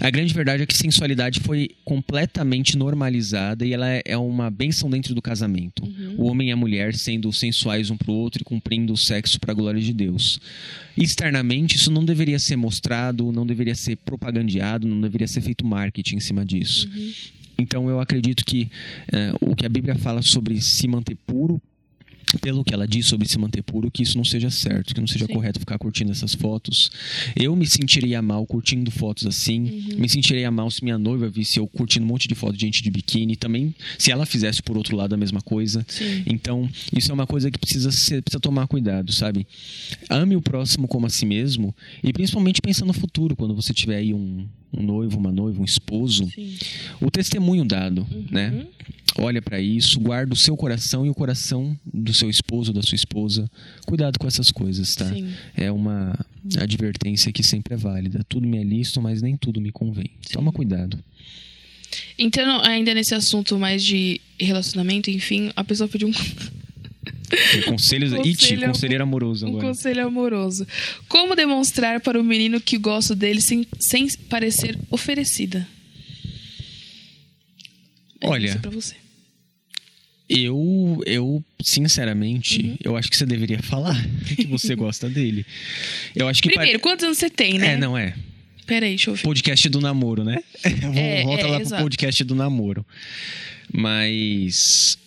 [0.00, 4.90] A grande verdade é que sensualidade foi completamente normalizada e ela é- é uma benção
[4.90, 5.82] dentro do casamento.
[6.18, 9.52] O homem e a mulher sendo sensuais um pro outro e cumprindo o sexo para
[9.52, 10.38] a glória de Deus.
[10.96, 16.16] Externamente, isso não deveria ser mostrado, não deveria ser propagandeado, não deveria ser feito marketing
[16.16, 16.88] em cima disso.
[17.58, 18.70] Então eu acredito que
[19.12, 21.60] eh, o que a Bíblia fala sobre se manter puro,
[22.42, 25.06] pelo que ela diz sobre se manter puro, que isso não seja certo, que não
[25.06, 25.32] seja Sim.
[25.32, 26.90] correto ficar curtindo essas fotos.
[27.36, 29.98] Eu me sentiria mal curtindo fotos assim, Uhum.
[30.00, 32.82] me sentiria mal se minha noiva visse eu curtindo um monte de foto de gente
[32.82, 35.86] de biquíni, também se ela fizesse por outro lado a mesma coisa.
[35.88, 36.24] Sim.
[36.26, 39.46] Então, isso é uma coisa que precisa ser, precisa tomar cuidado, sabe?
[40.10, 43.98] Ame o próximo como a si mesmo e principalmente pensa no futuro, quando você tiver
[43.98, 46.56] aí um, um noivo, uma noiva, um esposo, Sim.
[47.00, 48.26] o testemunho dado, Uhum.
[48.30, 48.66] né?
[49.18, 52.96] Olha pra isso, guarda o seu coração e o coração do seu esposo, da sua
[52.96, 53.50] esposa.
[53.86, 55.06] Cuidado com essas coisas, tá?
[55.10, 55.30] Sim.
[55.56, 56.18] É uma
[56.58, 58.22] advertência que sempre é válida.
[58.28, 60.10] Tudo me é lícito, mas nem tudo me convém.
[60.30, 60.98] Toma cuidado.
[62.18, 66.12] Então, ainda nesse assunto mais de relacionamento, enfim, a pessoa pediu um,
[67.66, 68.12] Conselhos.
[68.12, 69.66] Conselho- Iti, conselheiro amoroso um agora.
[69.68, 70.66] conselho amoroso.
[71.08, 75.66] Como demonstrar para o menino que gosto dele sem, sem parecer oferecida?
[78.20, 78.60] É Olha.
[80.28, 82.76] Eu, eu sinceramente, Uhum.
[82.82, 83.96] eu acho que você deveria falar
[84.34, 85.46] que você gosta dele.
[86.16, 87.72] Eu acho que Primeiro, quantos anos você tem, pare- né?
[87.74, 88.14] É, não é.
[88.66, 89.22] Peraí, deixa eu ver.
[89.22, 90.38] Podcast do namoro, né?
[90.64, 91.82] É, Volta é, lá pro exato.
[91.84, 92.84] podcast do namoro.
[93.72, 94.98] Mas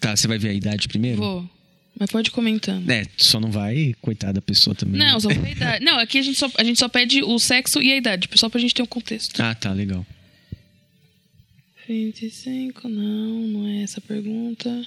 [0.00, 1.18] Tá, você vai ver a idade primeiro?
[1.18, 1.50] Vou.
[1.98, 2.88] Mas pode comentando.
[2.88, 5.00] É, só não vai, coitada da pessoa também.
[5.00, 5.84] Não, só a idade.
[5.84, 8.48] Não, aqui a gente, só, a gente só pede o sexo e a idade, só
[8.48, 9.40] pra gente ter um contexto.
[9.40, 10.06] Ah, tá, legal.
[11.88, 14.86] 25, não, não é essa a pergunta.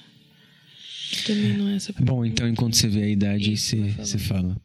[1.26, 2.12] Também não é essa a pergunta.
[2.12, 4.56] Bom, então enquanto você vê a idade, aí Isso, você, você fala.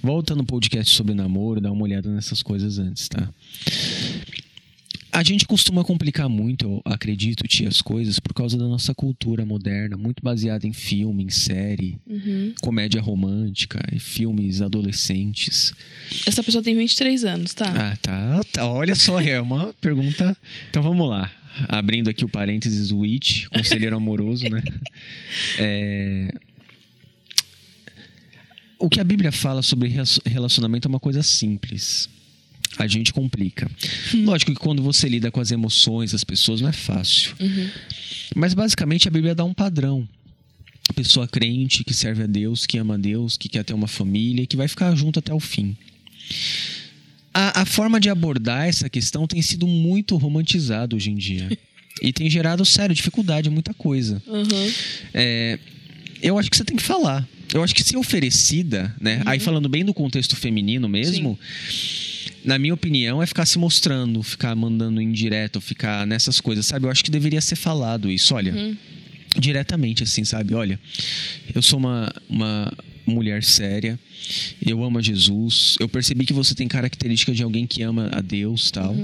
[0.00, 3.28] Volta no podcast sobre namoro, dá uma olhada nessas coisas antes, tá?
[5.18, 9.46] A gente costuma complicar muito, eu acredito, tia, as coisas por causa da nossa cultura
[9.46, 12.52] moderna, muito baseada em filme, em série, Uhum.
[12.60, 15.72] comédia romântica e filmes adolescentes.
[16.26, 17.64] Essa pessoa tem 23 anos, tá?
[17.92, 18.66] Ah, tá, tá.
[18.66, 20.36] Olha só, é uma pergunta.
[20.68, 21.32] Então vamos lá.
[21.66, 24.62] Abrindo aqui o parênteses do It, conselheiro amoroso, né?
[25.58, 26.28] É,
[28.78, 32.10] O que a Bíblia fala sobre re- relacionamento é uma coisa simples.
[32.78, 33.70] A gente complica.
[34.14, 37.34] Lógico que quando você lida com as emoções das pessoas não é fácil.
[38.34, 40.06] Mas basicamente a Bíblia dá um padrão.
[40.94, 44.46] Pessoa crente que serve a Deus, que ama a Deus, que quer ter uma família
[44.46, 45.76] que vai ficar junto até o fim.
[47.34, 51.48] A, a forma de abordar essa questão tem sido muito romantizada hoje em dia.
[52.00, 54.22] E tem gerado, sério, dificuldade muita coisa.
[54.26, 54.72] Uhum.
[55.12, 55.58] É,
[56.22, 57.26] eu acho que você tem que falar.
[57.52, 59.22] Eu acho que se oferecida, né?
[59.24, 61.38] Aí falando bem do contexto feminino mesmo,
[62.46, 66.86] na minha opinião, é ficar se mostrando, ficar mandando indireto, ficar nessas coisas, sabe?
[66.86, 68.34] Eu acho que deveria ser falado isso.
[68.36, 68.54] Olha,
[69.36, 70.54] diretamente assim, sabe?
[70.54, 70.78] Olha,
[71.52, 72.72] eu sou uma, uma
[73.04, 73.98] mulher séria,
[74.64, 78.20] eu amo a Jesus, eu percebi que você tem característica de alguém que ama a
[78.20, 78.96] Deus tal.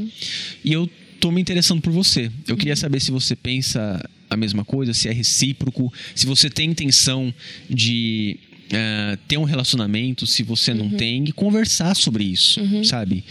[0.64, 0.88] E eu
[1.20, 2.30] tô me interessando por você.
[2.46, 6.70] Eu queria saber se você pensa a mesma coisa, se é recíproco, se você tem
[6.70, 7.34] intenção
[7.68, 8.38] de
[8.72, 13.24] ah, ter um relacionamento, se você não tem, e conversar sobre isso, sabe?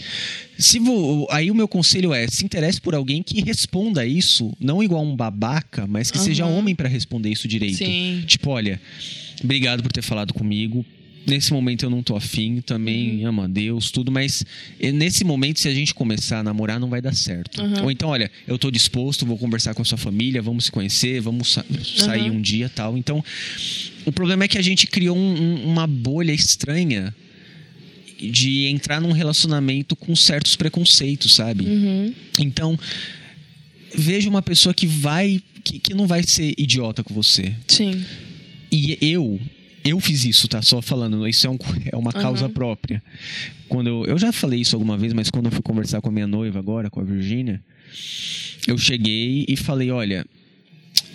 [0.58, 0.78] Se
[1.30, 5.16] aí o meu conselho é se interesse por alguém que responda isso, não igual um
[5.16, 6.58] babaca, mas que seja Aham.
[6.58, 7.78] homem para responder isso direito.
[7.78, 8.22] Sim.
[8.26, 8.80] Tipo, olha,
[9.42, 10.84] obrigado por ter falado comigo.
[11.26, 14.44] Nesse momento eu não tô afim, também amo a Deus, tudo, mas
[14.80, 17.62] eh, nesse momento, se a gente começar a namorar, não vai dar certo.
[17.62, 17.84] Uhum.
[17.84, 21.20] Ou então, olha, eu tô disposto, vou conversar com a sua família, vamos se conhecer,
[21.20, 21.64] vamos sa-
[21.96, 22.38] sair Uhum.
[22.38, 22.98] um dia tal.
[22.98, 23.24] Então,
[24.04, 27.14] o problema é que a gente criou um- um- uma bolha estranha
[28.20, 31.64] de entrar num relacionamento com certos preconceitos, sabe?
[31.64, 32.14] Uhum.
[32.38, 32.78] Então,
[33.94, 35.40] veja uma pessoa que vai.
[35.64, 37.52] Que, que não vai ser idiota com você.
[37.68, 38.04] Sim.
[38.72, 39.40] E eu,
[39.84, 40.62] eu fiz isso, tá?
[40.62, 41.58] Só falando, isso é, um-
[41.92, 42.52] é uma causa Aham.
[42.54, 43.02] própria.
[43.68, 46.12] Quando eu, eu já falei isso alguma vez, mas quando eu fui conversar com a
[46.12, 47.60] minha noiva agora, com a Virgínia,
[48.66, 50.24] eu cheguei e falei: olha,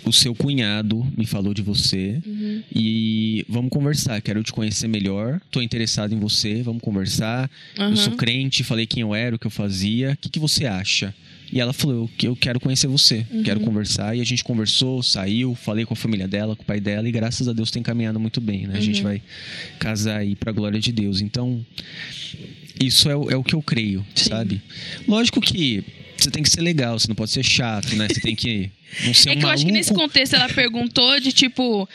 [0.04, 2.62] o seu cunhado me falou de você Uhum.
[2.74, 4.20] e vamos conversar.
[4.22, 5.40] Quero te conhecer melhor.
[5.50, 6.62] Tô interessado em você.
[6.62, 7.50] Vamos conversar.
[7.78, 7.90] Aham.
[7.90, 8.64] Eu sou crente.
[8.64, 10.12] Falei quem eu era, o que eu fazia.
[10.12, 11.14] O que, que você acha?
[11.50, 13.42] E ela falou que eu quero conhecer você, Uhum.
[13.42, 14.14] quero conversar.
[14.14, 17.12] E a gente conversou, saiu, falei com a família dela, com o pai dela, e
[17.12, 18.76] graças a Deus tem caminhado muito bem, né?
[18.76, 19.04] A gente Uhum.
[19.04, 19.22] vai
[19.78, 21.20] casar aí pra glória de Deus.
[21.22, 21.64] Então,
[22.78, 24.28] isso é, o- é o que eu creio, Sim.
[24.30, 24.60] sabe?
[25.06, 25.82] Lógico que
[26.16, 28.08] você tem que ser legal, você não pode ser chato, né?
[28.08, 28.70] Você tem que
[29.06, 29.78] não ser É um que eu acho que maluco.
[29.78, 31.88] nesse contexto ela perguntou de tipo.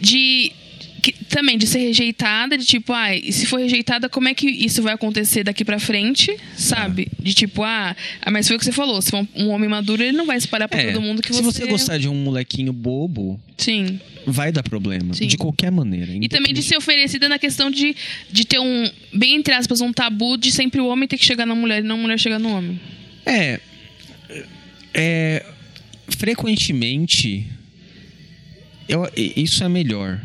[0.00, 0.52] De.
[1.00, 4.48] Que- também de ser rejeitada, de tipo, ah, e se for rejeitada, como é que
[4.48, 7.08] isso vai acontecer daqui pra frente, sabe?
[7.18, 10.02] De tipo, ah, ah, mas foi o que você falou, se for um homem maduro,
[10.02, 11.60] ele não vai espalhar pra É, todo mundo que se você.
[11.62, 13.98] você gostar de um molequinho bobo, Sim.
[14.26, 15.14] vai dar problema.
[15.14, 15.26] Sim.
[15.26, 16.12] De qualquer maneira.
[16.20, 17.96] E também de ser oferecida na questão de,
[18.30, 21.46] de ter um, bem entre aspas, um tabu de sempre o homem ter que chegar
[21.46, 22.78] na mulher e não a mulher chegar no homem.
[23.24, 23.58] É.
[24.92, 25.44] É.
[26.08, 27.46] Frequentemente.
[28.88, 30.20] Eu, isso é melhor.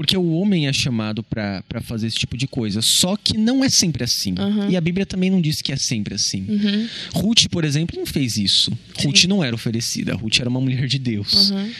[0.00, 2.80] Porque o homem é chamado pra fazer esse tipo de coisa.
[2.80, 4.32] Só que não é sempre assim.
[4.38, 4.70] Uhum.
[4.70, 6.46] E a Bíblia também não diz que é sempre assim.
[6.48, 6.88] Uhum.
[7.12, 8.72] Ruth, por exemplo, não fez isso.
[9.04, 10.14] Ruth não era oferecida.
[10.14, 11.50] Ruth era uma mulher de Deus.
[11.50, 11.70] Uhum.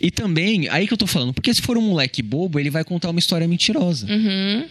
[0.00, 2.84] E também, aí que eu tô falando, porque se for um moleque bobo, ele vai
[2.84, 4.06] contar uma história mentirosa.
[4.06, 4.64] Uhum.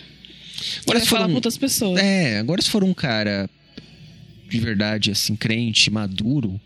[0.84, 2.00] Agora, se for falar um- com outras pessoas.
[2.02, 3.50] É, agora se for um cara
[4.50, 6.58] de verdade, assim, crente, maduro,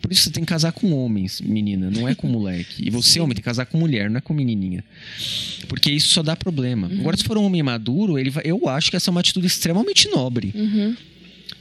[0.00, 2.86] por isso você tem que casar com homens, menina, não é com moleque.
[2.86, 3.20] E você, Sim.
[3.20, 4.84] homem, tem que casar com mulher, não é com menininha.
[5.68, 6.88] Porque isso só dá problema.
[6.88, 7.00] Uhum.
[7.00, 9.46] Agora, se for um homem maduro, ele vai, eu acho que essa é uma atitude
[9.46, 10.52] extremamente nobre.
[10.54, 10.96] Uhum.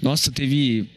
[0.02, 0.88] Nossa, teve.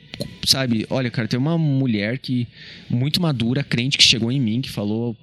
[0.47, 2.47] Sabe, olha, cara, tem uma mulher que.
[2.89, 5.17] Muito madura, crente, que chegou em mim, que falou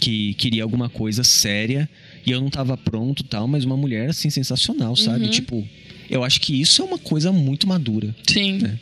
[0.00, 1.88] que queria alguma coisa séria
[2.24, 5.26] e eu não tava pronto e tal, mas uma mulher, assim, sensacional, sabe?
[5.26, 5.30] Uhum.
[5.30, 5.68] Tipo,
[6.10, 8.14] eu acho que isso é uma coisa muito madura.
[8.26, 8.60] Sim.
[8.64, 8.74] É.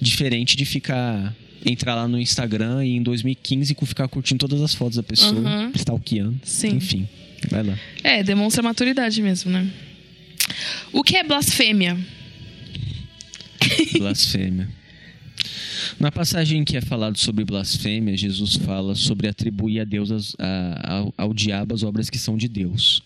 [0.00, 1.34] Diferente de ficar.
[1.64, 5.32] Entrar lá no Instagram e em 2015 cu- ficar curtindo todas as fotos da pessoa,
[5.40, 5.70] Uhum.
[5.74, 6.40] stalkeando.
[6.42, 6.76] Sim.
[6.76, 7.08] Enfim,
[7.50, 7.78] vai lá.
[8.02, 9.68] É, demonstra maturidade mesmo, né?
[10.92, 11.98] O que é blasfêmia?
[13.98, 14.68] Blasfêmia.
[15.98, 20.92] Na passagem que é falado sobre blasfêmia, Jesus fala sobre atribuir a Deus as- a-
[20.96, 23.02] ao, ao diabo as obras que são de Deus.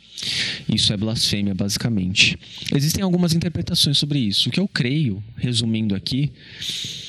[0.73, 2.39] Isso é blasfêmia, basicamente.
[2.75, 4.49] Existem algumas interpretações sobre isso.
[4.49, 6.31] O que eu creio, resumindo aqui,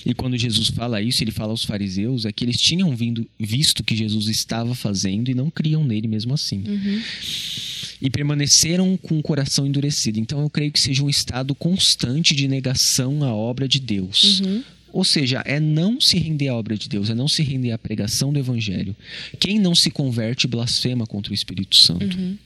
[0.06, 3.84] e quando Jesus fala isso, ele fala aos fariseus, é que eles tinham vindo, visto
[3.84, 6.64] que Jesus estava fazendo e não criam nele mesmo assim
[8.02, 10.20] e permaneceram com o coração endurecido.
[10.20, 14.42] Então eu creio que seja um estado constante de negação à obra de Deus.
[14.95, 17.77] Ou seja, é não se render à obra de Deus, é não se render à
[17.77, 18.95] pregação do evangelho.
[19.38, 22.17] Quem não se converte blasfema contra o Espírito Santo.
[22.17, 22.38] Uhum.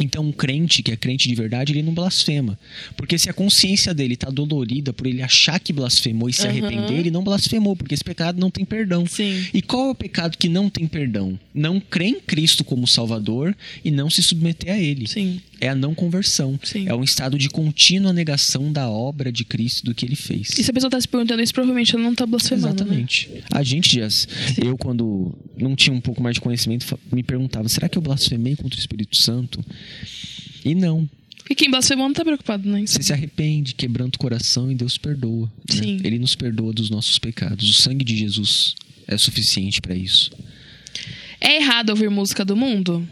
[0.00, 2.58] Então, um crente que é crente de verdade, ele não blasfema.
[2.96, 6.48] Porque se a consciência dele está dolorida por ele achar que blasfemou e se Uhum.
[6.48, 9.04] arrepender, ele não blasfemou, porque esse pecado não tem perdão.
[9.06, 9.46] Sim.
[9.52, 11.38] E qual é o pecado que não tem perdão?
[11.54, 15.06] Não crer em Cristo como Salvador e não se submeter a Ele.
[15.06, 15.40] Sim.
[15.60, 16.58] É a não conversão.
[16.62, 16.88] Sim.
[16.88, 20.50] É um estado de contínua negação da obra de Cristo do que ele fez.
[20.56, 22.66] E se a pessoa tá se perguntando isso, provavelmente ela não tá blasfemando.
[22.66, 22.80] Né?
[22.80, 23.30] Exatamente.
[23.50, 24.28] A gente, Jess,
[24.62, 28.54] eu quando não tinha um pouco mais de conhecimento, me perguntava, será que eu blasfemei
[28.56, 29.64] contra o Espírito Santo?
[30.64, 31.08] E não.
[31.50, 32.84] E quem blasfemou não tá preocupado, né?
[32.86, 35.50] Você se arrepende, quebrando o coração e Deus perdoa.
[35.70, 35.82] né?
[35.82, 36.00] Sim.
[36.04, 37.68] Ele nos perdoa dos nossos pecados.
[37.68, 38.74] O sangue de Jesus
[39.06, 40.30] é suficiente para isso.
[41.40, 43.08] É errado ouvir música do mundo?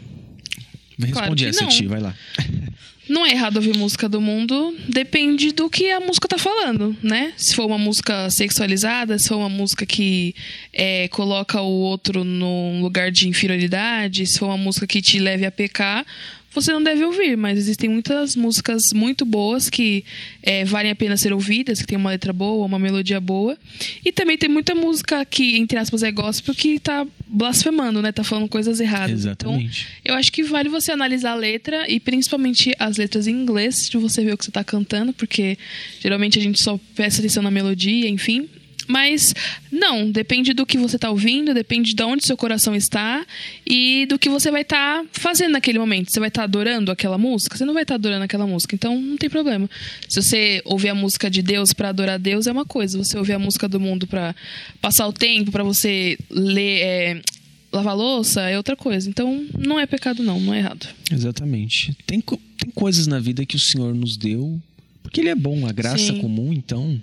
[0.99, 1.69] Responde Claro que essa, não.
[1.69, 2.15] Ti, vai lá.
[3.09, 7.31] Não é errado ouvir música do mundo, depende do que a música tá falando, né?
[7.37, 10.35] Se for uma música sexualizada, se for uma música que
[10.73, 15.45] é, coloca o outro num lugar de inferioridade, se for uma música que te leve
[15.45, 16.05] a pecar,
[16.61, 17.37] você não deve ouvir.
[17.37, 20.03] Mas existem muitas músicas muito boas que
[20.41, 23.57] é, valem a pena ser ouvidas, que tem uma letra boa, uma melodia boa.
[24.03, 28.11] E também tem muita música que, entre aspas, é gospel, que tá blasfemando, né?
[28.11, 29.19] Tá falando coisas erradas.
[29.19, 29.87] Exatamente.
[30.01, 33.89] Então, eu acho que vale você analisar a letra e principalmente as letras em inglês,
[33.89, 35.57] de você ver o que você tá cantando, porque
[35.99, 38.49] geralmente a gente só presta atenção na melodia, enfim.
[38.87, 39.33] Mas
[39.71, 43.25] não, depende do que você tá ouvindo, depende de onde seu coração está
[43.65, 46.11] e do que você vai estar fazendo naquele momento.
[46.11, 47.57] Você vai estar adorando aquela música?
[47.57, 49.69] Você não vai estar adorando aquela música, então não tem problema.
[50.07, 53.33] Se você ouvir a música de Deus para adorar Deus é uma coisa, você ouvir
[53.33, 54.33] a música do mundo para
[54.81, 57.21] passar o tempo, para você ler, é,
[57.71, 59.09] lavar louça é outra coisa.
[59.09, 60.87] Então não é pecado não, não é errado.
[61.11, 61.95] Exatamente.
[62.05, 64.59] Tem, tem coisas na vida que o Senhor nos deu,
[65.03, 66.21] porque Ele é bom, a graça Sim.
[66.21, 66.99] comum, então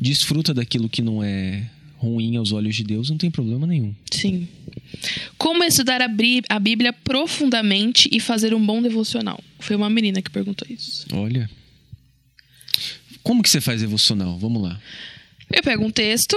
[0.00, 3.94] desfruta daquilo que não é ruim aos olhos de Deus, não tem problema nenhum.
[4.10, 4.48] Sim.
[5.36, 6.08] Como estudar a,
[6.58, 9.42] Bíblia profundamente e fazer um bom devocional?
[9.58, 11.06] Foi uma menina que perguntou isso.
[11.12, 11.50] Olha.
[13.22, 14.38] Como que você faz devocional?
[14.38, 14.80] Vamos lá.
[15.52, 16.36] Eu pego um texto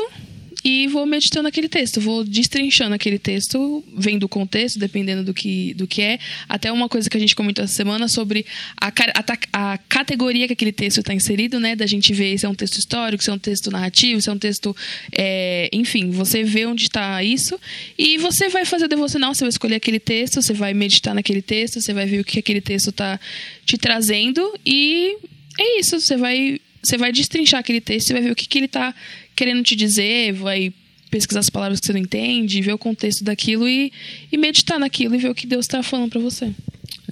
[0.63, 5.74] e vou meditando aquele texto, vou destrinchando aquele texto, vendo o contexto, dependendo do que,
[5.74, 6.19] do que é.
[6.47, 8.45] Até uma coisa que a gente comentou essa semana sobre
[8.80, 11.76] a, a a categoria que aquele texto está inserido, né?
[11.76, 14.34] Da gente ver se é um texto histórico, se é um texto narrativo, se é
[14.34, 14.76] um texto.
[15.12, 17.60] é, enfim, você vê onde está isso
[17.97, 21.41] e você vai fazer o devocional, você vai escolher aquele texto, você vai meditar naquele
[21.41, 23.19] texto, você vai ver o que aquele texto está
[23.65, 25.17] te trazendo e
[25.60, 28.58] é isso, você vai você vai destrinchar aquele texto, você vai ver o que, que
[28.58, 28.93] ele está
[29.36, 30.74] querendo te dizer, vai
[31.10, 33.91] pesquisar as palavras que você não entende, ver o contexto daquilo e,
[34.32, 36.54] e meditar naquilo e ver o que Deus está falando para você.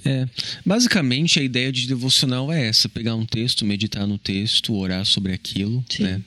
[0.04, 0.26] É,
[0.64, 5.32] basicamente a ideia de devocional é essa: pegar um texto, meditar no texto, orar sobre
[5.32, 5.84] aquilo.
[5.88, 6.04] Sim.
[6.04, 6.22] Né?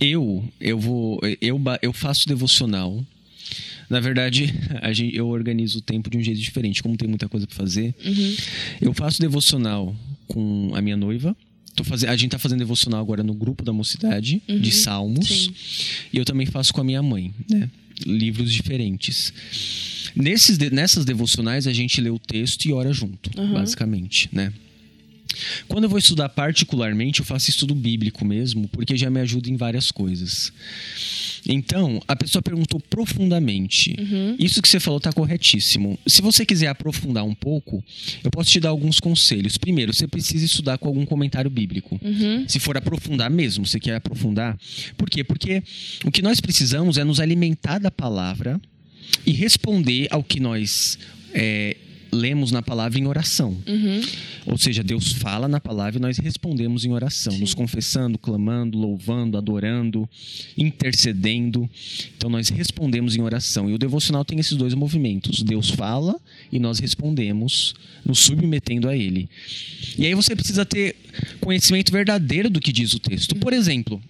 [0.00, 3.04] Eu, eu vou, eu, eu faço devocional.
[3.88, 4.54] Na verdade,
[4.92, 7.94] gente, eu organizo o tempo de um jeito diferente, como tem muita coisa para fazer.
[8.04, 8.36] Uhum.
[8.80, 9.94] Eu faço devocional
[10.26, 11.36] com a minha noiva.
[11.84, 15.30] Fazendo, a gente tá fazendo devocional agora no grupo da mocidade de salmos.
[15.30, 15.36] Uhum.
[15.54, 15.54] sim.
[16.12, 17.68] E eu também faço com a minha mãe, né?
[18.06, 19.32] Livros diferentes.
[20.16, 23.52] Nesses, nessas devocionais a gente lê o texto e ora junto, Uhum.
[23.52, 24.52] basicamente, né?
[25.68, 29.56] Quando eu vou estudar particularmente, eu faço estudo bíblico mesmo, porque já me ajuda em
[29.56, 30.52] várias coisas.
[31.48, 33.96] Então, a pessoa perguntou profundamente.
[34.38, 35.98] Isso que você falou está corretíssimo.
[36.06, 37.82] Se você quiser aprofundar um pouco,
[38.22, 39.56] eu posso te dar alguns conselhos.
[39.56, 42.00] Primeiro, você precisa estudar com algum comentário bíblico.
[42.48, 44.58] Se for aprofundar mesmo, você quer aprofundar.
[44.96, 45.24] Por quê?
[45.24, 45.62] Porque
[46.04, 48.60] o que nós precisamos é nos alimentar da palavra
[49.26, 50.98] e responder ao que nós
[51.32, 51.76] é,
[52.12, 53.56] lemos na palavra em oração.
[54.46, 59.36] Ou seja, Deus fala na palavra e nós respondemos em oração, nos confessando, clamando, louvando,
[59.36, 60.08] adorando,
[60.56, 61.68] intercedendo.
[62.16, 63.70] Então nós respondemos em oração.
[63.70, 66.18] E o devocional tem esses dois movimentos: Deus fala
[66.50, 69.28] e nós respondemos, nos submetendo a Ele.
[69.98, 70.96] E aí você precisa ter
[71.40, 73.34] conhecimento verdadeiro do que diz o texto.
[73.36, 74.00] Por exemplo.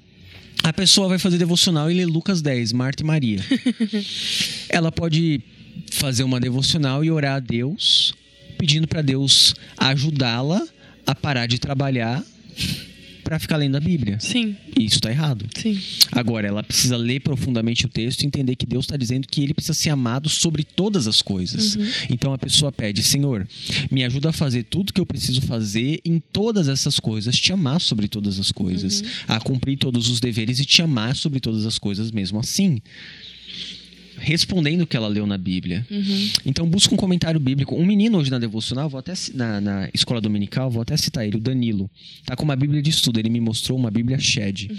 [0.62, 3.40] A pessoa vai fazer devocional e lê Lucas 10, Marta e Maria.
[4.68, 5.40] Ela pode
[5.90, 8.14] fazer uma devocional e orar a Deus,
[8.58, 10.66] pedindo para Deus ajudá-la
[11.06, 12.24] a parar de trabalhar
[13.22, 14.18] para ficar lendo a Bíblia.
[14.18, 15.46] Sim, E isso está errado.
[15.56, 15.78] sim.
[16.10, 19.54] Agora, ela precisa ler profundamente o texto e entender que Deus está dizendo que ele
[19.54, 21.78] precisa ser amado sobre todas as coisas.
[22.10, 23.46] Então a pessoa pede: Senhor,
[23.88, 27.80] me ajuda a fazer tudo que eu preciso fazer em todas essas coisas, te amar
[27.80, 31.78] sobre todas as coisas, a cumprir todos os deveres e te amar sobre todas as
[31.78, 32.80] coisas mesmo assim.
[34.20, 35.86] Respondendo o que ela leu na Bíblia.
[35.90, 36.30] Uhum.
[36.44, 37.74] Então busca um comentário bíblico.
[37.74, 41.36] Um menino hoje na devocional, vou até na, na escola dominical, vou até citar ele,
[41.36, 41.90] o Danilo.
[42.24, 44.70] Tá com uma Bíblia de estudo, ele me mostrou uma Bíblia Shed.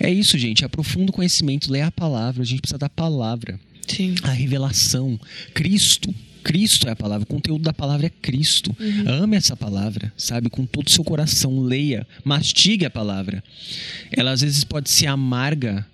[0.00, 0.64] É isso, gente.
[0.64, 2.42] Aprofunda o conhecimento, lê a palavra.
[2.42, 4.14] A gente precisa da palavra, Sim.
[4.22, 5.20] a revelação.
[5.52, 6.12] Cristo.
[6.42, 8.74] Cristo é a palavra, o conteúdo da palavra é Cristo.
[9.04, 10.48] Ame essa palavra, sabe?
[10.48, 13.42] Com todo o seu coração, leia, mastigue a palavra.
[14.12, 15.84] Ela às vezes pode ser amarga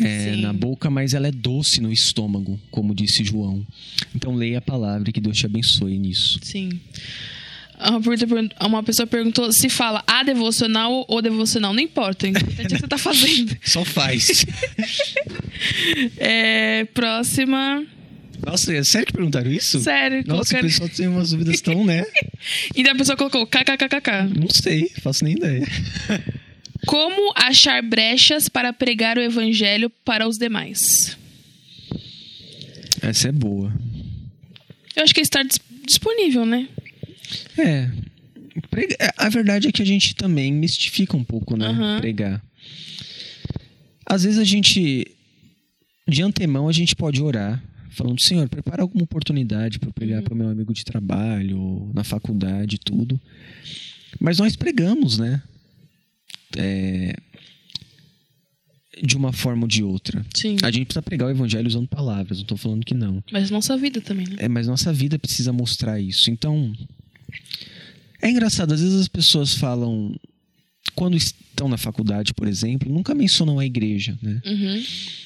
[0.00, 3.66] é, na boca, mas ela é doce no estômago, como disse João.
[4.14, 6.38] Então leia a palavra e que Deus te abençoe nisso.
[6.42, 6.68] Sim.
[7.80, 11.72] Uma, pergun- uma pessoa perguntou se fala a devocional ou devocional.
[11.72, 13.56] Não importa, o importante é o que você tá fazendo.
[13.62, 14.44] Só faz.
[16.16, 17.86] É, próxima.
[18.44, 19.80] Nossa, é sério que perguntaram isso?
[19.80, 22.04] Sério, Nossa, o colocando- pessoal tem umas dúvidas tão, né?
[22.74, 24.38] E a pessoa colocou kkkk.
[24.38, 25.66] Não sei, faço nem ideia.
[26.86, 31.16] Como achar brechas para pregar o evangelho para os demais?
[33.02, 33.72] Essa é boa.
[34.96, 36.68] Eu acho que está dis- disponível, né?
[37.56, 37.90] É.
[39.00, 41.66] É, A verdade é que a gente também mistifica um pouco, né?
[41.68, 42.00] Aham.
[42.00, 42.42] Pregar.
[44.06, 45.06] Às vezes a gente,
[46.08, 50.34] de antemão, a gente pode orar, falando: Senhor, prepara alguma oportunidade para eu pregar para
[50.34, 53.20] o meu amigo de trabalho, na faculdade, tudo.
[54.18, 55.42] Mas nós pregamos, né?
[56.56, 57.14] É,
[59.02, 60.24] De uma forma ou de outra.
[60.34, 60.56] Sim.
[60.62, 63.22] A gente precisa pregar o evangelho usando palavras, não tô falando que não.
[63.30, 64.36] Mas nossa vida também, né?
[64.38, 66.30] É, mas nossa vida precisa mostrar isso.
[66.30, 66.74] Então,
[68.20, 70.14] é engraçado, às vezes as pessoas falam,
[70.94, 74.40] quando estão na faculdade, por exemplo, nunca mencionam a igreja, né?
[74.44, 74.82] Uhum.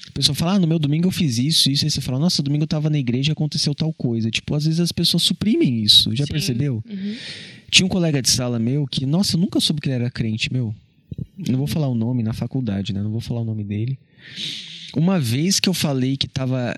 [0.09, 2.43] A pessoa fala, ah, no meu domingo eu fiz isso, isso, aí você fala, nossa,
[2.43, 4.31] domingo eu tava na igreja e aconteceu tal coisa.
[4.31, 6.33] Tipo, às vezes as pessoas suprimem isso, já Sim.
[6.33, 6.85] percebeu?
[6.87, 7.17] Uhum.
[7.71, 10.53] Tinha um colega de sala meu que, nossa, eu nunca soube que ele era crente,
[10.53, 10.75] meu.
[11.49, 13.03] Não vou falar o nome na faculdade, né?
[13.03, 13.99] Não vou falar o nome dele.
[14.97, 16.75] Uma vez que eu falei que tava.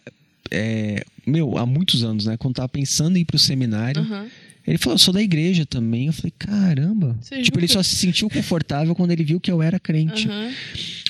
[0.50, 2.36] é, meu, há muitos anos, né?
[2.36, 4.26] Quando tava pensando em ir pro seminário, Aham.
[4.66, 6.06] ele falou, eu sou da igreja também.
[6.06, 7.16] Eu falei, caramba.
[7.20, 10.28] Você tipo, ele só se sentiu confortável quando ele viu que eu era crente.
[10.28, 10.52] Aham.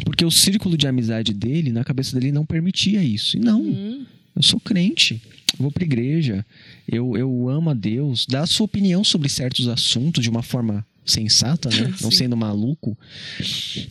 [0.04, 3.36] Porque o círculo de amizade dele, na cabeça dele, não permitia isso.
[3.36, 4.06] E não, Uhum.
[4.36, 5.20] eu sou crente,
[5.58, 6.44] eu vou pra igreja,
[6.88, 10.84] eu, eu amo a Deus, dá a sua opinião sobre certos assuntos de uma forma
[11.04, 11.92] sensata, né?
[12.00, 12.96] Não sendo maluco,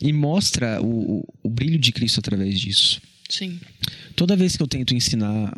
[0.00, 3.00] e mostra o, o, o brilho de Cristo através disso.
[3.28, 3.58] Sim.
[4.16, 5.56] Toda vez que eu tento ensinar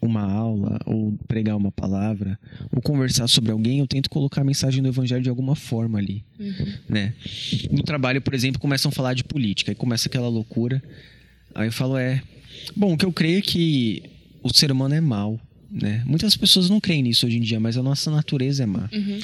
[0.00, 2.38] uma aula, ou pregar uma palavra,
[2.70, 6.22] ou conversar sobre alguém, eu tento colocar a mensagem do evangelho de alguma forma ali
[6.38, 6.74] Uhum.
[6.88, 7.14] né?
[7.70, 10.82] No trabalho, por exemplo, começam a falar de política, aí começa aquela loucura.
[11.54, 12.22] Aí eu falo, é.
[12.76, 14.02] Bom, o que eu creio é que
[14.42, 15.40] o ser humano é mau,
[15.74, 16.02] né?
[16.06, 18.88] Muitas pessoas não creem nisso hoje em dia, mas a nossa natureza é má.
[18.92, 19.18] Uhum.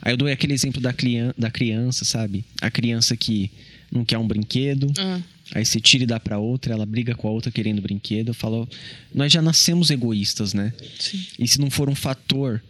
[0.00, 2.44] Aí eu dou aquele exemplo da, crian da criança, sabe?
[2.60, 3.50] A criança que
[3.90, 5.20] não quer um brinquedo, Ah,
[5.54, 8.28] aí você tira e dá pra outra, ela briga com a outra querendo brinquedo.
[8.28, 8.68] Eu falo,
[9.14, 10.72] nós já nascemos egoístas, né?
[10.98, 11.24] sim.
[11.38, 12.62] E se não for um fator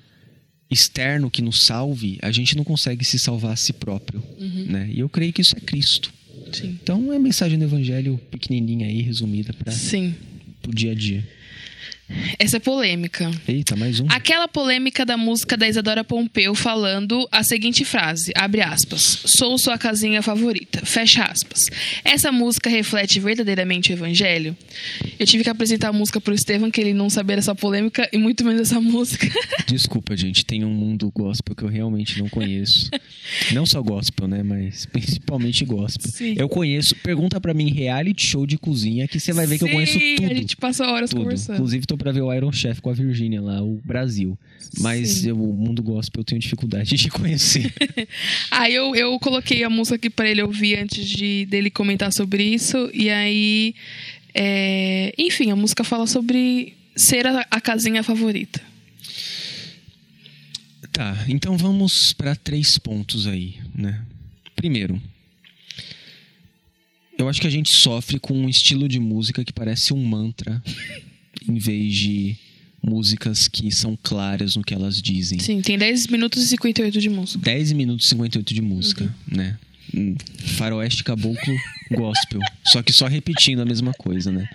[0.71, 4.23] externo que nos salve, a gente não consegue se salvar a si próprio,
[4.69, 4.91] né?
[4.93, 6.13] E eu creio que isso é Cristo.
[6.53, 6.79] Sim.
[6.83, 9.73] Então é a mensagem do evangelho pequenininha aí, resumida para
[10.69, 11.27] o dia a dia.
[12.39, 13.31] Essa é polêmica.
[13.49, 14.07] Eita, mais um.
[14.09, 19.77] Aquela polêmica da música da Isadora Pompeu falando a seguinte frase, abre aspas, sou sua
[19.77, 21.67] casinha favorita, fecha aspas.
[22.05, 24.57] Essa música reflete verdadeiramente o evangelho?
[25.19, 28.19] Eu tive que apresentar a música pro Estevam, que ele não sabia dessa polêmica e
[28.19, 29.27] muito menos essa música.
[29.67, 32.89] Desculpa, gente, tem um mundo gospel que eu realmente não conheço.
[33.53, 36.11] não só gospel, né, mas principalmente gospel.
[36.11, 36.35] Sim.
[36.39, 39.71] Eu conheço, pergunta pra mim reality show de cozinha que você vai ver que eu
[39.71, 40.31] conheço Sim, tudo.
[40.31, 41.23] a gente passa horas tudo.
[41.23, 41.57] conversando.
[41.57, 44.39] Inclusive tô pra ver o Iron Chef com a Virgínia lá, o Brasil.
[44.81, 47.73] Mas eu- o mundo gospel eu tenho dificuldade de conhecer.
[48.51, 52.43] Aí eu, eu coloquei a música aqui pra ele ouvir antes de dele comentar sobre
[52.43, 52.91] isso.
[52.93, 53.75] E aí.
[54.35, 58.61] é, enfim, a música fala sobre ser a, a casinha favorita.
[60.93, 64.03] Tá, então vamos para três pontos aí, né?
[64.55, 65.01] Primeiro,
[67.19, 70.63] eu acho que a gente sofre com um estilo de música que parece um mantra,
[71.49, 72.37] em vez de
[72.83, 75.39] músicas que são claras no que elas dizem.
[75.41, 77.39] Sim, tem 10 minutos e 58 de música.
[77.45, 79.59] 10 minutos e 58 de música, né?
[79.95, 80.15] Hum,
[80.57, 81.55] Faroeste caboclo
[81.93, 82.41] gospel.
[82.65, 84.49] Só que só repetindo a mesma coisa, né?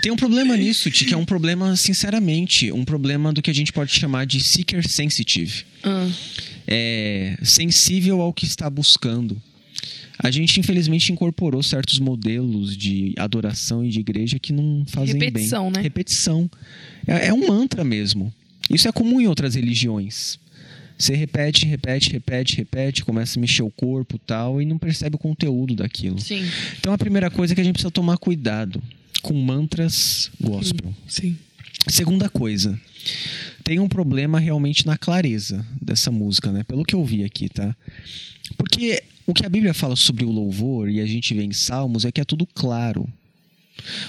[0.00, 3.54] Tem um problema nisso, Ti, que é um problema, sinceramente, um problema do que a
[3.54, 5.64] gente pode chamar de seeker sensitive.
[5.82, 6.08] Ah,
[6.66, 9.40] É sensível ao que está buscando.
[10.22, 15.64] A gente, infelizmente, incorporou certos modelos de adoração e de igreja que não fazem Repetição,
[15.64, 15.72] bem.
[15.72, 15.80] né?
[15.82, 16.50] Repetição.
[17.06, 18.32] É, é um mantra mesmo.
[18.70, 20.38] Isso é comum em outras religiões.
[20.96, 25.16] Você repete, repete, repete, repete, começa a mexer o corpo e tal, e não percebe
[25.16, 26.20] o conteúdo daquilo.
[26.20, 26.44] sim.
[26.78, 28.80] Então a primeira coisa é que a gente precisa tomar cuidado.
[29.22, 30.94] com mantras gospel.
[31.08, 31.36] Sim.
[31.88, 32.78] Segunda coisa,
[33.64, 36.62] tem um problema realmente na clareza dessa música, né?
[36.62, 37.74] Pelo que eu vi aqui, tá?
[38.56, 42.04] Porque o que a Bíblia fala sobre o louvor e a gente vê em Salmos
[42.04, 43.08] é que é tudo claro.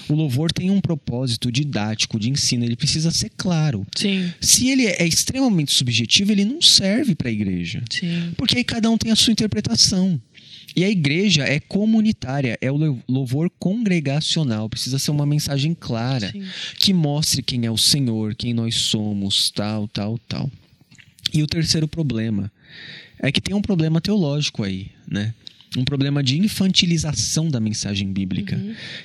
[0.08, 3.86] O louvor tem um propósito didático, de ensino, ele precisa ser claro.
[3.96, 4.32] Sim.
[4.40, 7.82] Se ele é extremamente subjetivo, ele não serve para a igreja.
[7.90, 8.32] Sim.
[8.36, 10.20] Porque aí cada um tem a sua interpretação.
[10.76, 14.68] E a igreja é comunitária, é o louvor congregacional.
[14.68, 16.44] Precisa ser uma mensagem clara Sim.
[16.78, 20.50] que mostre quem é o Senhor, quem nós somos, tal, tal, tal.
[21.32, 22.50] E o terceiro problema
[23.18, 25.34] é que tem um problema teológico aí, né?
[25.76, 28.60] Um problema de infantilização da mensagem bíblica.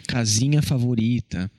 [0.07, 1.49] Casinha favorita.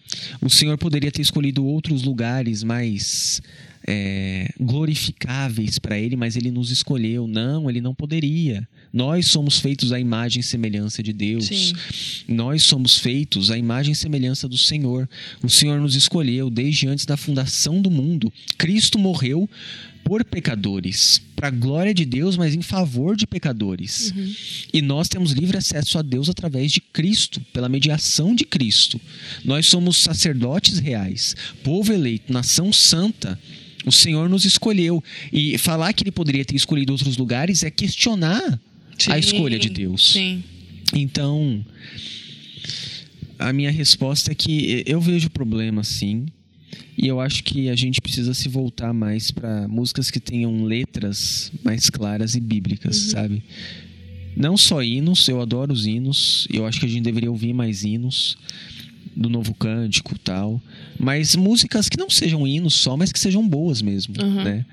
[0.40, 3.42] O Senhor poderia ter escolhido outros lugares mais
[3.86, 7.26] é, glorificáveis para Ele, mas Ele nos escolheu.
[7.26, 8.66] Não, Ele não poderia.
[8.92, 11.46] Nós somos feitos à imagem e semelhança de Deus.
[11.46, 11.72] Sim.
[12.28, 15.09] Nós somos feitos à imagem e semelhança do Senhor.
[15.42, 18.32] O Senhor nos escolheu desde antes da fundação do mundo.
[18.59, 19.48] Cristo morreu
[20.11, 24.13] por pecadores, para a glória de Deus, mas em favor de pecadores.
[24.73, 29.01] E nós temos livre acesso a Deus através de Cristo, pela mediação de Cristo.
[29.45, 33.39] Nós somos sacerdotes reais, povo eleito, nação santa.
[33.87, 35.01] O Senhor nos escolheu.
[35.33, 38.61] E falar que ele poderia ter escolhido outros lugares é questionar
[39.07, 39.17] a Sim.
[39.17, 40.15] escolha de Deus.
[40.15, 40.43] Sim.
[40.93, 41.65] Então,
[43.39, 46.27] a minha resposta é que eu vejo problema sim.
[46.97, 51.51] E eu acho que a gente precisa se voltar mais para músicas que tenham letras
[51.64, 53.43] mais claras e bíblicas, sabe?
[54.37, 57.83] Não só hinos, eu adoro os hinos, eu acho que a gente deveria ouvir mais
[57.85, 58.37] hinos
[59.16, 60.62] do novo cântico tal,
[60.99, 64.45] mas músicas que não sejam hinos só, mas que sejam boas mesmo, Uhum.
[64.45, 64.64] né?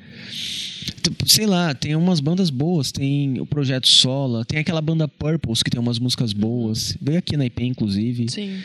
[1.26, 5.70] Sei lá, tem umas bandas boas, tem o Projeto Sola, tem aquela banda Purples que
[5.70, 8.30] tem umas músicas boas, veio aqui na IP inclusive.
[8.30, 8.58] Sim.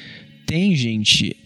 [0.46, 1.36] Tem, gente,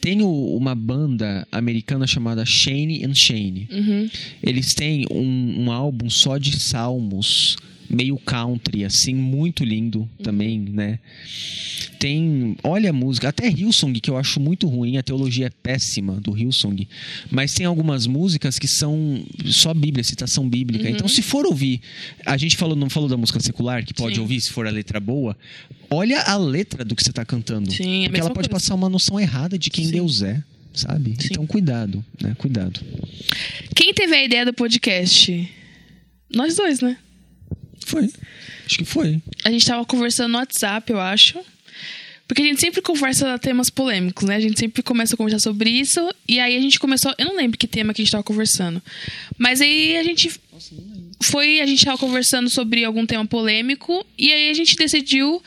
[0.00, 3.68] tem uma banda americana chamada Shane and Shane.
[3.70, 4.10] Uhum.
[4.42, 7.56] Eles têm um, um álbum só de salmos,
[7.88, 10.98] meio country, assim, muito lindo também, né?
[11.98, 16.20] Tem, olha a música, até Hillsong, que eu acho muito ruim, a teologia é péssima
[16.20, 16.86] do Hillsong,
[17.30, 20.88] mas tem algumas músicas que são só Bíblia, citação bíblica.
[20.88, 21.80] Então, se for ouvir,
[22.24, 24.20] a gente falou, não falou da música secular, que pode Sim.
[24.20, 25.36] ouvir se for a letra boa,
[25.90, 27.72] olha a letra do que você está cantando.
[27.72, 28.64] Sim, é porque ela pode coisa.
[28.64, 29.92] passar uma noção errada de quem Sim.
[29.92, 30.42] Deus é,
[30.74, 31.16] sabe?
[31.18, 31.28] Sim.
[31.30, 32.34] Então, cuidado, né?
[32.38, 32.80] Cuidado.
[33.74, 35.50] Quem teve a ideia do podcast?
[36.34, 36.98] Nós dois, né?
[37.86, 38.10] Foi.
[38.66, 39.22] Acho que foi.
[39.44, 41.38] A gente tava conversando no WhatsApp, eu acho.
[42.26, 44.34] Porque a gente sempre conversa temas polêmicos, né?
[44.34, 46.00] A gente sempre começa a conversar sobre isso.
[46.26, 47.14] E aí a gente começou.
[47.16, 48.82] Eu não lembro que tema que a gente tava conversando.
[49.38, 50.32] Mas aí a gente.
[51.22, 51.60] Foi.
[51.60, 54.04] A gente tava conversando sobre algum tema polêmico.
[54.18, 55.40] E aí a gente decidiu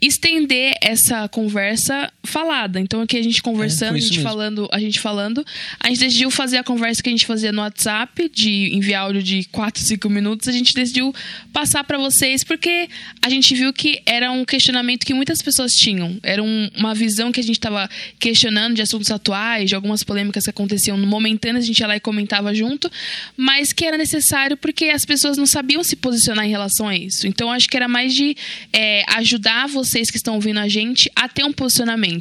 [0.00, 2.78] estender essa conversa falada.
[2.80, 4.22] Então aqui a gente conversando, foi a gente mesmo.
[4.28, 5.44] falando, a gente falando,
[5.80, 9.22] a gente decidiu fazer a conversa que a gente fazia no WhatsApp, de enviar áudio
[9.22, 11.12] de 4, 5 minutos, a gente decidiu
[11.52, 12.88] passar para vocês porque
[13.20, 16.18] a gente viu que era um questionamento que muitas pessoas tinham.
[16.22, 20.44] Era um- uma visão que a gente estava questionando de assuntos atuais, de algumas polêmicas
[20.44, 22.90] que aconteciam no momentâneo, a gente ia lá e comentava junto,
[23.36, 27.26] mas que era necessário porque as pessoas não sabiam se posicionar em relação a isso.
[27.26, 28.36] Então acho que era mais de
[28.72, 32.11] é, ajudar vocês que estão ouvindo a gente a ter um posicionamento,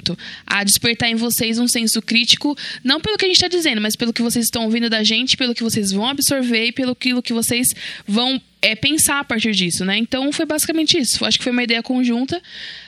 [0.46, 3.96] a despertar em vocês um senso crítico, não pelo que a gente está dizendo, mas
[3.96, 7.14] pelo que vocês estão ouvindo da gente, pelo que vocês vão absorver e pelo que
[7.34, 7.70] vocês
[8.08, 9.98] vão é, pensar a partir disso, né?
[9.98, 11.26] Então foi basicamente isso.
[11.26, 12.39] Acho que foi uma ideia conjunta.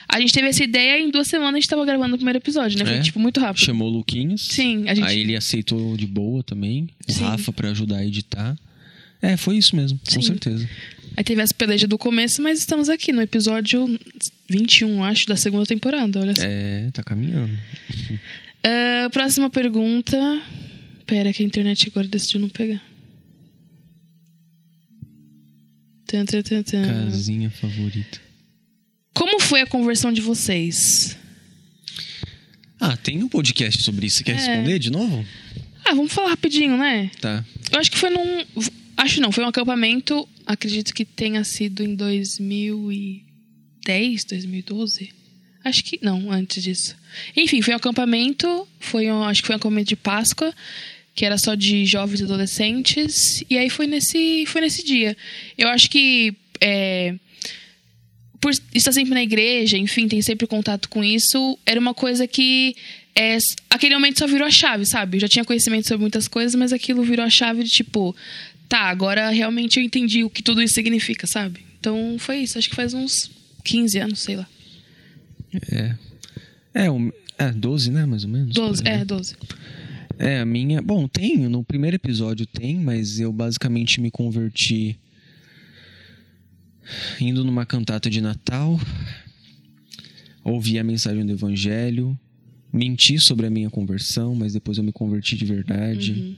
[0.08, 2.38] A gente teve essa ideia e em duas semanas a gente estava gravando o primeiro
[2.38, 2.84] episódio, né?
[2.84, 3.00] Foi É.
[3.00, 3.64] tipo muito rápido.
[3.64, 4.42] Chamou o Luquinhas.
[4.42, 6.88] Sim, a gente- Aí ele aceitou de boa também.
[7.08, 7.24] O Sim.
[7.24, 8.56] Rafa pra ajudar a editar.
[9.20, 10.16] É, foi isso mesmo, Sim.
[10.16, 10.68] com certeza.
[11.16, 13.86] Aí teve as pelejas do começo, mas estamos aqui no episódio
[14.48, 16.20] 21, acho, da segunda temporada.
[16.20, 16.42] Olha só.
[16.44, 17.56] É, tá caminhando.
[18.66, 20.16] Ah, próxima pergunta.
[21.04, 22.82] Pera, que a internet agora decidiu não pegar.
[27.10, 28.18] Casinha favorita.
[29.12, 31.14] Como foi a conversão de vocês?
[32.80, 34.16] Ah, tem um podcast sobre isso.
[34.18, 34.34] Você quer É.
[34.36, 35.26] responder de novo?
[35.84, 37.10] Ah, vamos falar rapidinho, né?
[37.20, 37.44] Tá.
[37.70, 38.44] Eu acho que foi num.
[38.96, 40.26] Acho não, foi um acampamento.
[40.46, 45.12] Acredito que tenha sido em 2010, 2012.
[45.64, 45.98] Acho que.
[46.02, 46.96] Não, antes disso.
[47.36, 48.68] Enfim, foi um acampamento.
[48.78, 50.54] Foi um, acho que foi um acampamento de Páscoa.
[51.14, 53.42] Que era só de jovens e adolescentes.
[53.48, 55.16] E aí foi nesse, foi nesse dia.
[55.56, 56.34] Eu acho que.
[56.60, 57.14] é,
[58.44, 62.76] por estar sempre na igreja, enfim, tem sempre contato com isso, era uma coisa que
[63.14, 63.38] é,
[63.70, 65.16] aquele momento só virou a chave, sabe?
[65.16, 68.14] Eu já tinha conhecimento sobre muitas coisas, mas aquilo virou a chave de tipo,
[68.74, 71.60] tá, agora realmente eu entendi o que tudo isso significa, sabe?
[71.78, 73.30] Então foi isso, acho que faz uns
[73.62, 74.48] 15 anos, sei lá.
[75.70, 75.94] É.
[76.74, 78.52] É, o- É, 12, né, mais ou menos?
[78.54, 79.00] 12, por aí.
[79.00, 79.36] é, 12.
[80.18, 80.80] É, a minha.
[80.82, 84.96] Bom, tem, no primeiro episódio tem, mas eu basicamente me converti
[87.20, 88.78] indo numa cantata de Natal,
[90.44, 92.18] ouvi a mensagem do Evangelho,
[92.72, 96.36] menti sobre a minha conversão, mas depois eu me converti de verdade.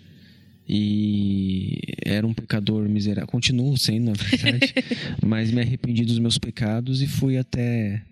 [0.69, 3.29] E era um pecador miserável.
[3.29, 4.75] Continuo sendo, na verdade.
[5.25, 8.03] mas me arrependi dos meus pecados e fui até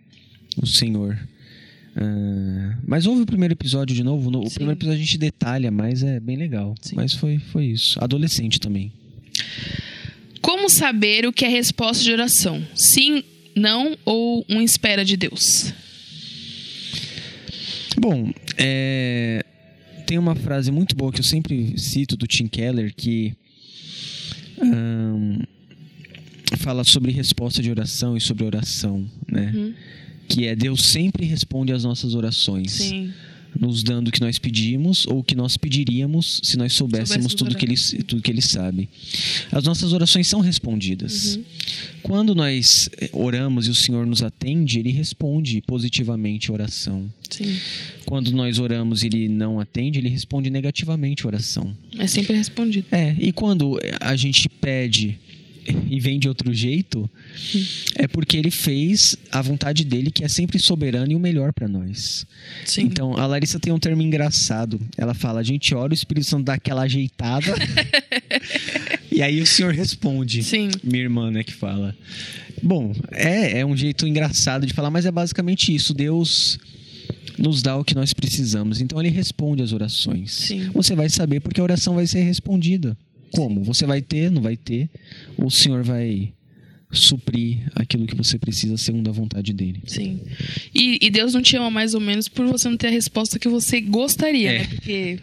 [0.57, 1.19] o Senhor.
[1.97, 4.31] Ah, mas houve o primeiro episódio de novo.
[4.31, 4.57] No, o Sim.
[4.57, 6.75] primeiro episódio a gente detalha, mas é bem legal.
[6.81, 6.97] Sim.
[6.97, 8.03] Mas foi, foi isso.
[8.03, 8.93] Adolescente também.
[10.41, 12.63] Como saber o que é resposta de oração?
[12.75, 13.25] Sim,
[13.57, 15.73] não ou um espera de Deus?
[17.97, 19.45] Bom, é,
[20.15, 23.35] tem uma frase muito boa que eu sempre cito do Tim Keller que
[24.61, 25.43] ahn,
[26.59, 29.75] fala sobre resposta de oração e sobre oração, né?
[30.29, 32.71] Que é Deus sempre responde às nossas orações.
[32.71, 33.13] Sim.
[33.59, 37.35] Nos dando o que nós pedimos ou o que nós pediríamos se nós soubéssemos Soubéssemos
[37.35, 38.89] tudo que, ele, tudo que ele sabe.
[39.53, 41.39] As nossas orações são respondidas.
[42.03, 47.11] Quando nós eh, oramos e o Senhor nos atende, ele responde positivamente a oração.
[47.31, 47.57] Sim.
[48.05, 51.77] Quando nós oramos e ele não atende, ele responde negativamente a oração.
[51.99, 52.87] É sempre respondido.
[52.91, 55.19] É, e quando a gente pede
[55.89, 57.09] e vem de outro jeito,
[57.97, 61.67] é porque ele fez a vontade dele, que é sempre soberana e o melhor para
[61.67, 62.27] nós.
[62.65, 62.83] Sim.
[62.83, 64.81] Então, a Larissa tem um termo engraçado.
[64.97, 67.55] Ela fala: a gente ora, o Espírito Santo dá aquela ajeitada.
[69.11, 70.43] e aí o Senhor responde.
[70.43, 70.71] Sim.
[70.83, 71.97] Minha irmã, né, que fala.
[72.63, 75.93] Bom, é, é um jeito engraçado de falar, mas é basicamente isso.
[75.93, 76.59] Deus
[77.39, 78.81] nos dá o que nós precisamos.
[78.81, 80.33] Então ele responde às orações.
[80.33, 80.71] Sim.
[80.73, 82.97] Você vai saber porque a oração vai ser respondida.
[83.35, 83.63] Como?
[83.65, 84.89] Você vai ter, não vai ter?
[85.37, 86.33] O Senhor vai
[86.91, 89.83] suprir aquilo que você precisa segundo a vontade dele.
[89.87, 90.21] Sim.
[90.75, 93.39] E, e Deus não te ama mais ou menos por você não ter a resposta
[93.39, 94.59] que você gostaria, É.
[94.61, 94.67] né?
[94.69, 95.19] Porque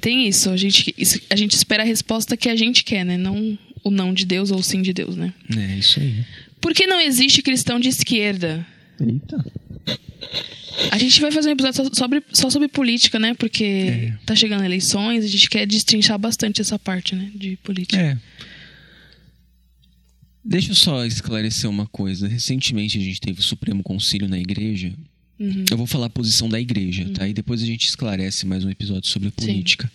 [0.00, 3.16] tem isso a, gente, isso- a gente espera a resposta que a gente quer, né?
[3.18, 5.32] Não o não de Deus ou o sim de Deus, né?
[5.56, 6.24] É isso aí.
[6.60, 8.66] Por que não existe cristão de esquerda?
[9.00, 9.44] Eita.
[10.90, 13.34] A gente vai fazer um episódio só sobre, só sobre política, né?
[13.34, 14.12] Porque É.
[14.24, 17.30] tá chegando eleições, a gente quer destrinchar bastante essa parte, né?
[17.34, 18.00] De política.
[18.00, 18.18] É.
[20.44, 22.26] Deixa eu só esclarecer uma coisa.
[22.26, 24.92] Recentemente a gente teve o Supremo Concílio na igreja.
[25.38, 25.64] Uhum.
[25.70, 27.28] Eu vou falar a posição da igreja, tá?
[27.28, 29.90] E depois a gente esclarece mais um episódio sobre política.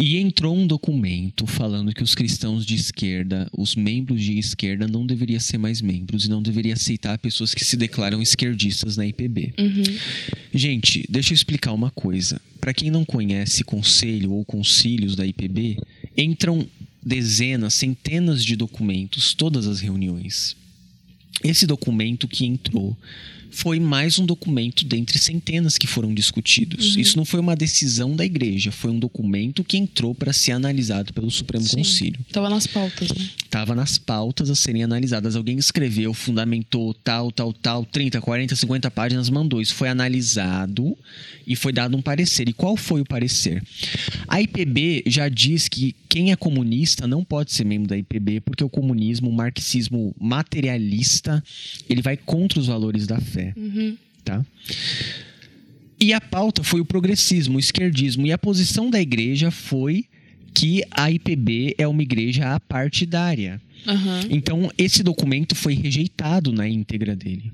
[0.00, 5.04] E entrou um documento falando que os cristãos de esquerda, os membros de esquerda, não
[5.04, 9.54] deveriam ser mais membros e não deveria aceitar pessoas que se declaram esquerdistas na IPB.
[9.58, 9.98] Uhum.
[10.54, 12.40] Gente, deixa eu explicar uma coisa.
[12.60, 15.78] Para quem não conhece conselho ou concílios da IPB,
[16.16, 16.64] entram
[17.04, 20.56] dezenas, centenas de documentos todas as reuniões.
[21.42, 22.96] Esse documento que entrou
[23.50, 26.96] foi mais um documento dentre centenas que foram discutidos.
[26.96, 31.12] Isso não foi uma decisão da igreja, foi um documento que entrou para ser analisado
[31.12, 31.76] pelo Supremo Sim.
[31.76, 33.28] Concílio Tava nas pautas, né?
[33.48, 35.34] Estava nas pautas a serem analisadas.
[35.34, 39.60] Alguém escreveu, fundamentou tal, tal, tal, 30, 40, 50 páginas, mandou.
[39.60, 40.96] Isso foi analisado
[41.46, 42.48] e foi dado um parecer.
[42.48, 43.62] E qual foi o parecer?
[44.28, 48.62] A IPB já diz que quem é comunista não pode ser membro da IPB porque
[48.62, 51.42] o comunismo, o marxismo materialista,
[51.88, 53.54] ele vai contra os valores da fé.
[54.24, 54.44] Tá?
[55.98, 58.26] E a pauta foi o progressismo, o esquerdismo.
[58.26, 60.04] E a posição da igreja foi
[60.58, 63.60] que a IPB é uma igreja apartidária.
[63.86, 64.22] Aham.
[64.28, 67.52] Então, esse documento foi rejeitado na íntegra dele.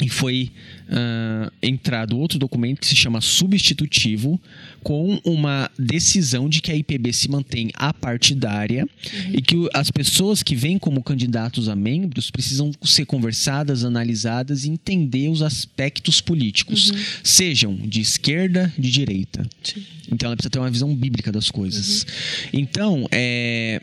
[0.00, 0.52] E foi
[0.88, 4.40] ah, entrado outro documento que se chama substitutivo,
[4.82, 8.86] com uma decisão de que a IPB se mantém apartidária
[9.32, 14.70] e que as pessoas que vêm como candidatos a membros precisam ser conversadas, analisadas e
[14.70, 19.48] entender os aspectos políticos, sejam de esquerda, de direita.
[19.62, 19.84] Sim.
[20.10, 22.06] Então ela precisa ter uma visão bíblica das coisas.
[22.52, 23.80] Então, é,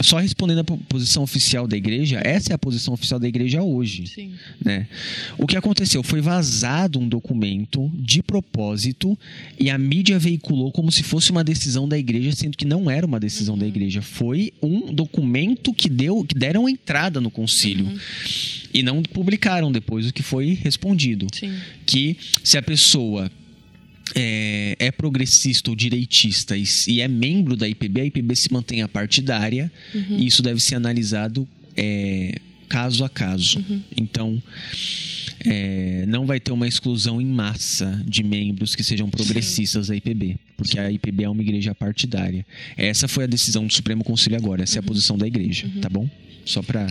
[0.00, 3.62] só respondendo a po- posição oficial da igreja, essa é a posição oficial da igreja
[3.62, 4.06] hoje.
[4.06, 4.32] Sim.
[4.62, 4.88] Né?
[5.38, 6.02] O que aconteceu?
[6.02, 9.16] Foi vazado um documento de propósito
[9.58, 13.06] e a mídia veiculou como se fosse uma decisão da igreja, sendo que não era
[13.06, 14.02] uma decisão da igreja.
[14.02, 17.86] Foi um documento que, deu, que deram entrada no concílio.
[18.72, 21.54] E não publicaram depois o que foi respondido Sim.
[21.86, 23.30] que se a pessoa
[24.14, 28.82] é, é progressista ou direitista e, e é membro da IPB, a IPB se mantém
[28.82, 29.70] a partidária
[30.10, 32.38] e isso deve ser analisado é,
[32.68, 33.64] caso a caso.
[33.96, 34.42] Então,
[35.44, 40.36] é, não vai ter uma exclusão em massa de membros que sejam progressistas da IPB,
[40.56, 42.46] porque a IPB é uma igreja partidária.
[42.76, 45.88] Essa foi a decisão do Supremo Conselho agora, essa é a posição da igreja, tá
[45.88, 46.08] bom?
[46.44, 46.86] Só para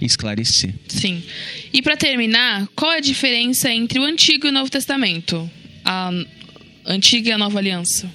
[0.00, 0.74] esclarecer.
[0.86, 1.22] Sim.
[1.72, 5.50] E para terminar, qual é a diferença entre o Antigo e o Novo Testamento?
[5.84, 6.12] A
[6.84, 8.10] Antiga e a Nova Aliança?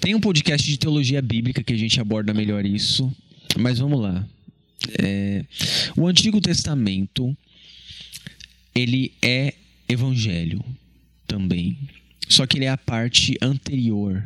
[0.00, 3.14] Tem um podcast de teologia bíblica que a gente aborda melhor isso,
[3.56, 4.26] mas vamos lá.
[5.00, 5.44] É,
[5.96, 7.36] o Antigo Testamento
[8.74, 9.54] ele é
[9.88, 10.64] evangelho
[11.26, 11.78] também,
[12.28, 14.24] só que ele é a parte anterior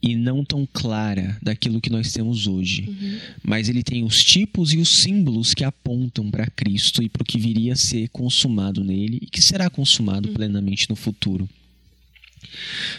[0.00, 2.84] e não tão clara daquilo que nós temos hoje.
[2.88, 3.18] Uhum.
[3.42, 7.26] Mas ele tem os tipos e os símbolos que apontam para Cristo e para o
[7.26, 10.34] que viria a ser consumado nele e que será consumado uhum.
[10.34, 11.48] plenamente no futuro.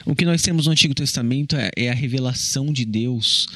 [0.06, 3.48] O que nós temos no Antigo Testamento é, é a revelação de Deus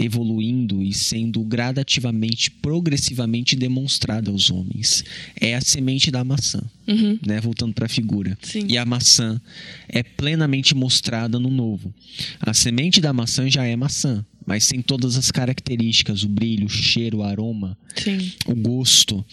[0.00, 5.04] evoluindo e sendo gradativamente, progressivamente demonstrada aos homens.
[5.38, 7.18] É a semente da maçã, uhum.
[7.24, 7.40] né?
[7.40, 8.36] Voltando para a figura.
[8.42, 8.66] Sim.
[8.68, 9.40] E a maçã
[9.88, 11.92] é plenamente mostrada no novo.
[12.40, 16.70] A semente da maçã já é maçã, mas sem todas as características, o brilho, o
[16.70, 18.32] cheiro, o aroma, Sim.
[18.46, 19.24] o gosto.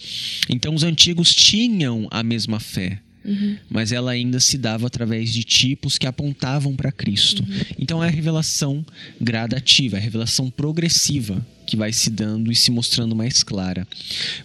[0.48, 3.56] Então os antigos tinham a mesma fé Uhum.
[3.68, 7.42] Mas ela ainda se dava através de tipos que apontavam para Cristo.
[7.42, 7.60] Uhum.
[7.78, 8.84] Então é a revelação
[9.20, 13.86] gradativa, a revelação progressiva que vai se dando e se mostrando mais clara.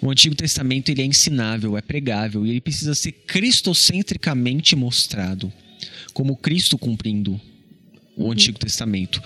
[0.01, 5.51] O Antigo Testamento ele é ensinável, é pregável e ele precisa ser cristocentricamente mostrado,
[6.13, 7.39] como Cristo cumprindo
[8.17, 8.31] o uhum.
[8.31, 9.21] Antigo Testamento.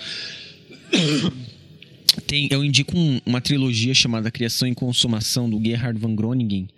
[2.26, 6.68] Tem, eu indico um, uma trilogia chamada Criação e Consumação do Gerhard van Groningen,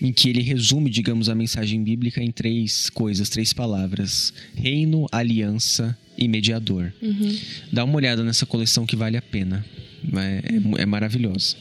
[0.00, 5.96] em que ele resume, digamos, a mensagem bíblica em três coisas, três palavras: reino, aliança
[6.16, 6.92] e mediador.
[7.00, 7.38] Uhum.
[7.72, 9.64] Dá uma olhada nessa coleção que vale a pena.
[10.14, 11.56] É, é, é maravilhosa.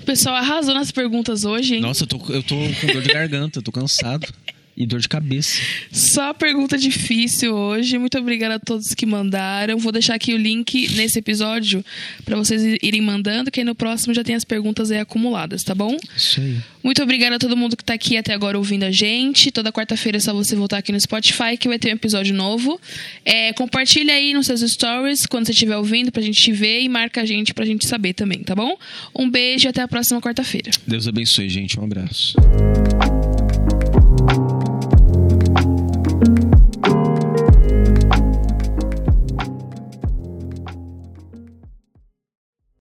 [0.00, 1.80] O pessoal arrasou nas perguntas hoje, hein?
[1.80, 4.26] Nossa, eu tô, eu tô com dor de garganta, tô cansado.
[4.76, 5.60] E dor de cabeça.
[5.92, 7.96] Só pergunta difícil hoje.
[7.96, 9.78] Muito obrigada a todos que mandaram.
[9.78, 11.84] Vou deixar aqui o link nesse episódio
[12.24, 15.74] para vocês irem mandando, que aí no próximo já tem as perguntas aí acumuladas, tá
[15.74, 15.96] bom?
[16.16, 16.56] Isso aí.
[16.82, 19.50] Muito obrigada a todo mundo que tá aqui até agora ouvindo a gente.
[19.50, 22.80] Toda quarta-feira é só você voltar aqui no Spotify que vai ter um episódio novo.
[23.24, 26.88] É, compartilha aí nos seus stories quando você estiver ouvindo pra gente te ver e
[26.88, 28.76] marca a gente pra gente saber também, tá bom?
[29.14, 30.70] Um beijo e até a próxima quarta-feira.
[30.86, 31.78] Deus abençoe, gente.
[31.78, 32.34] Um abraço.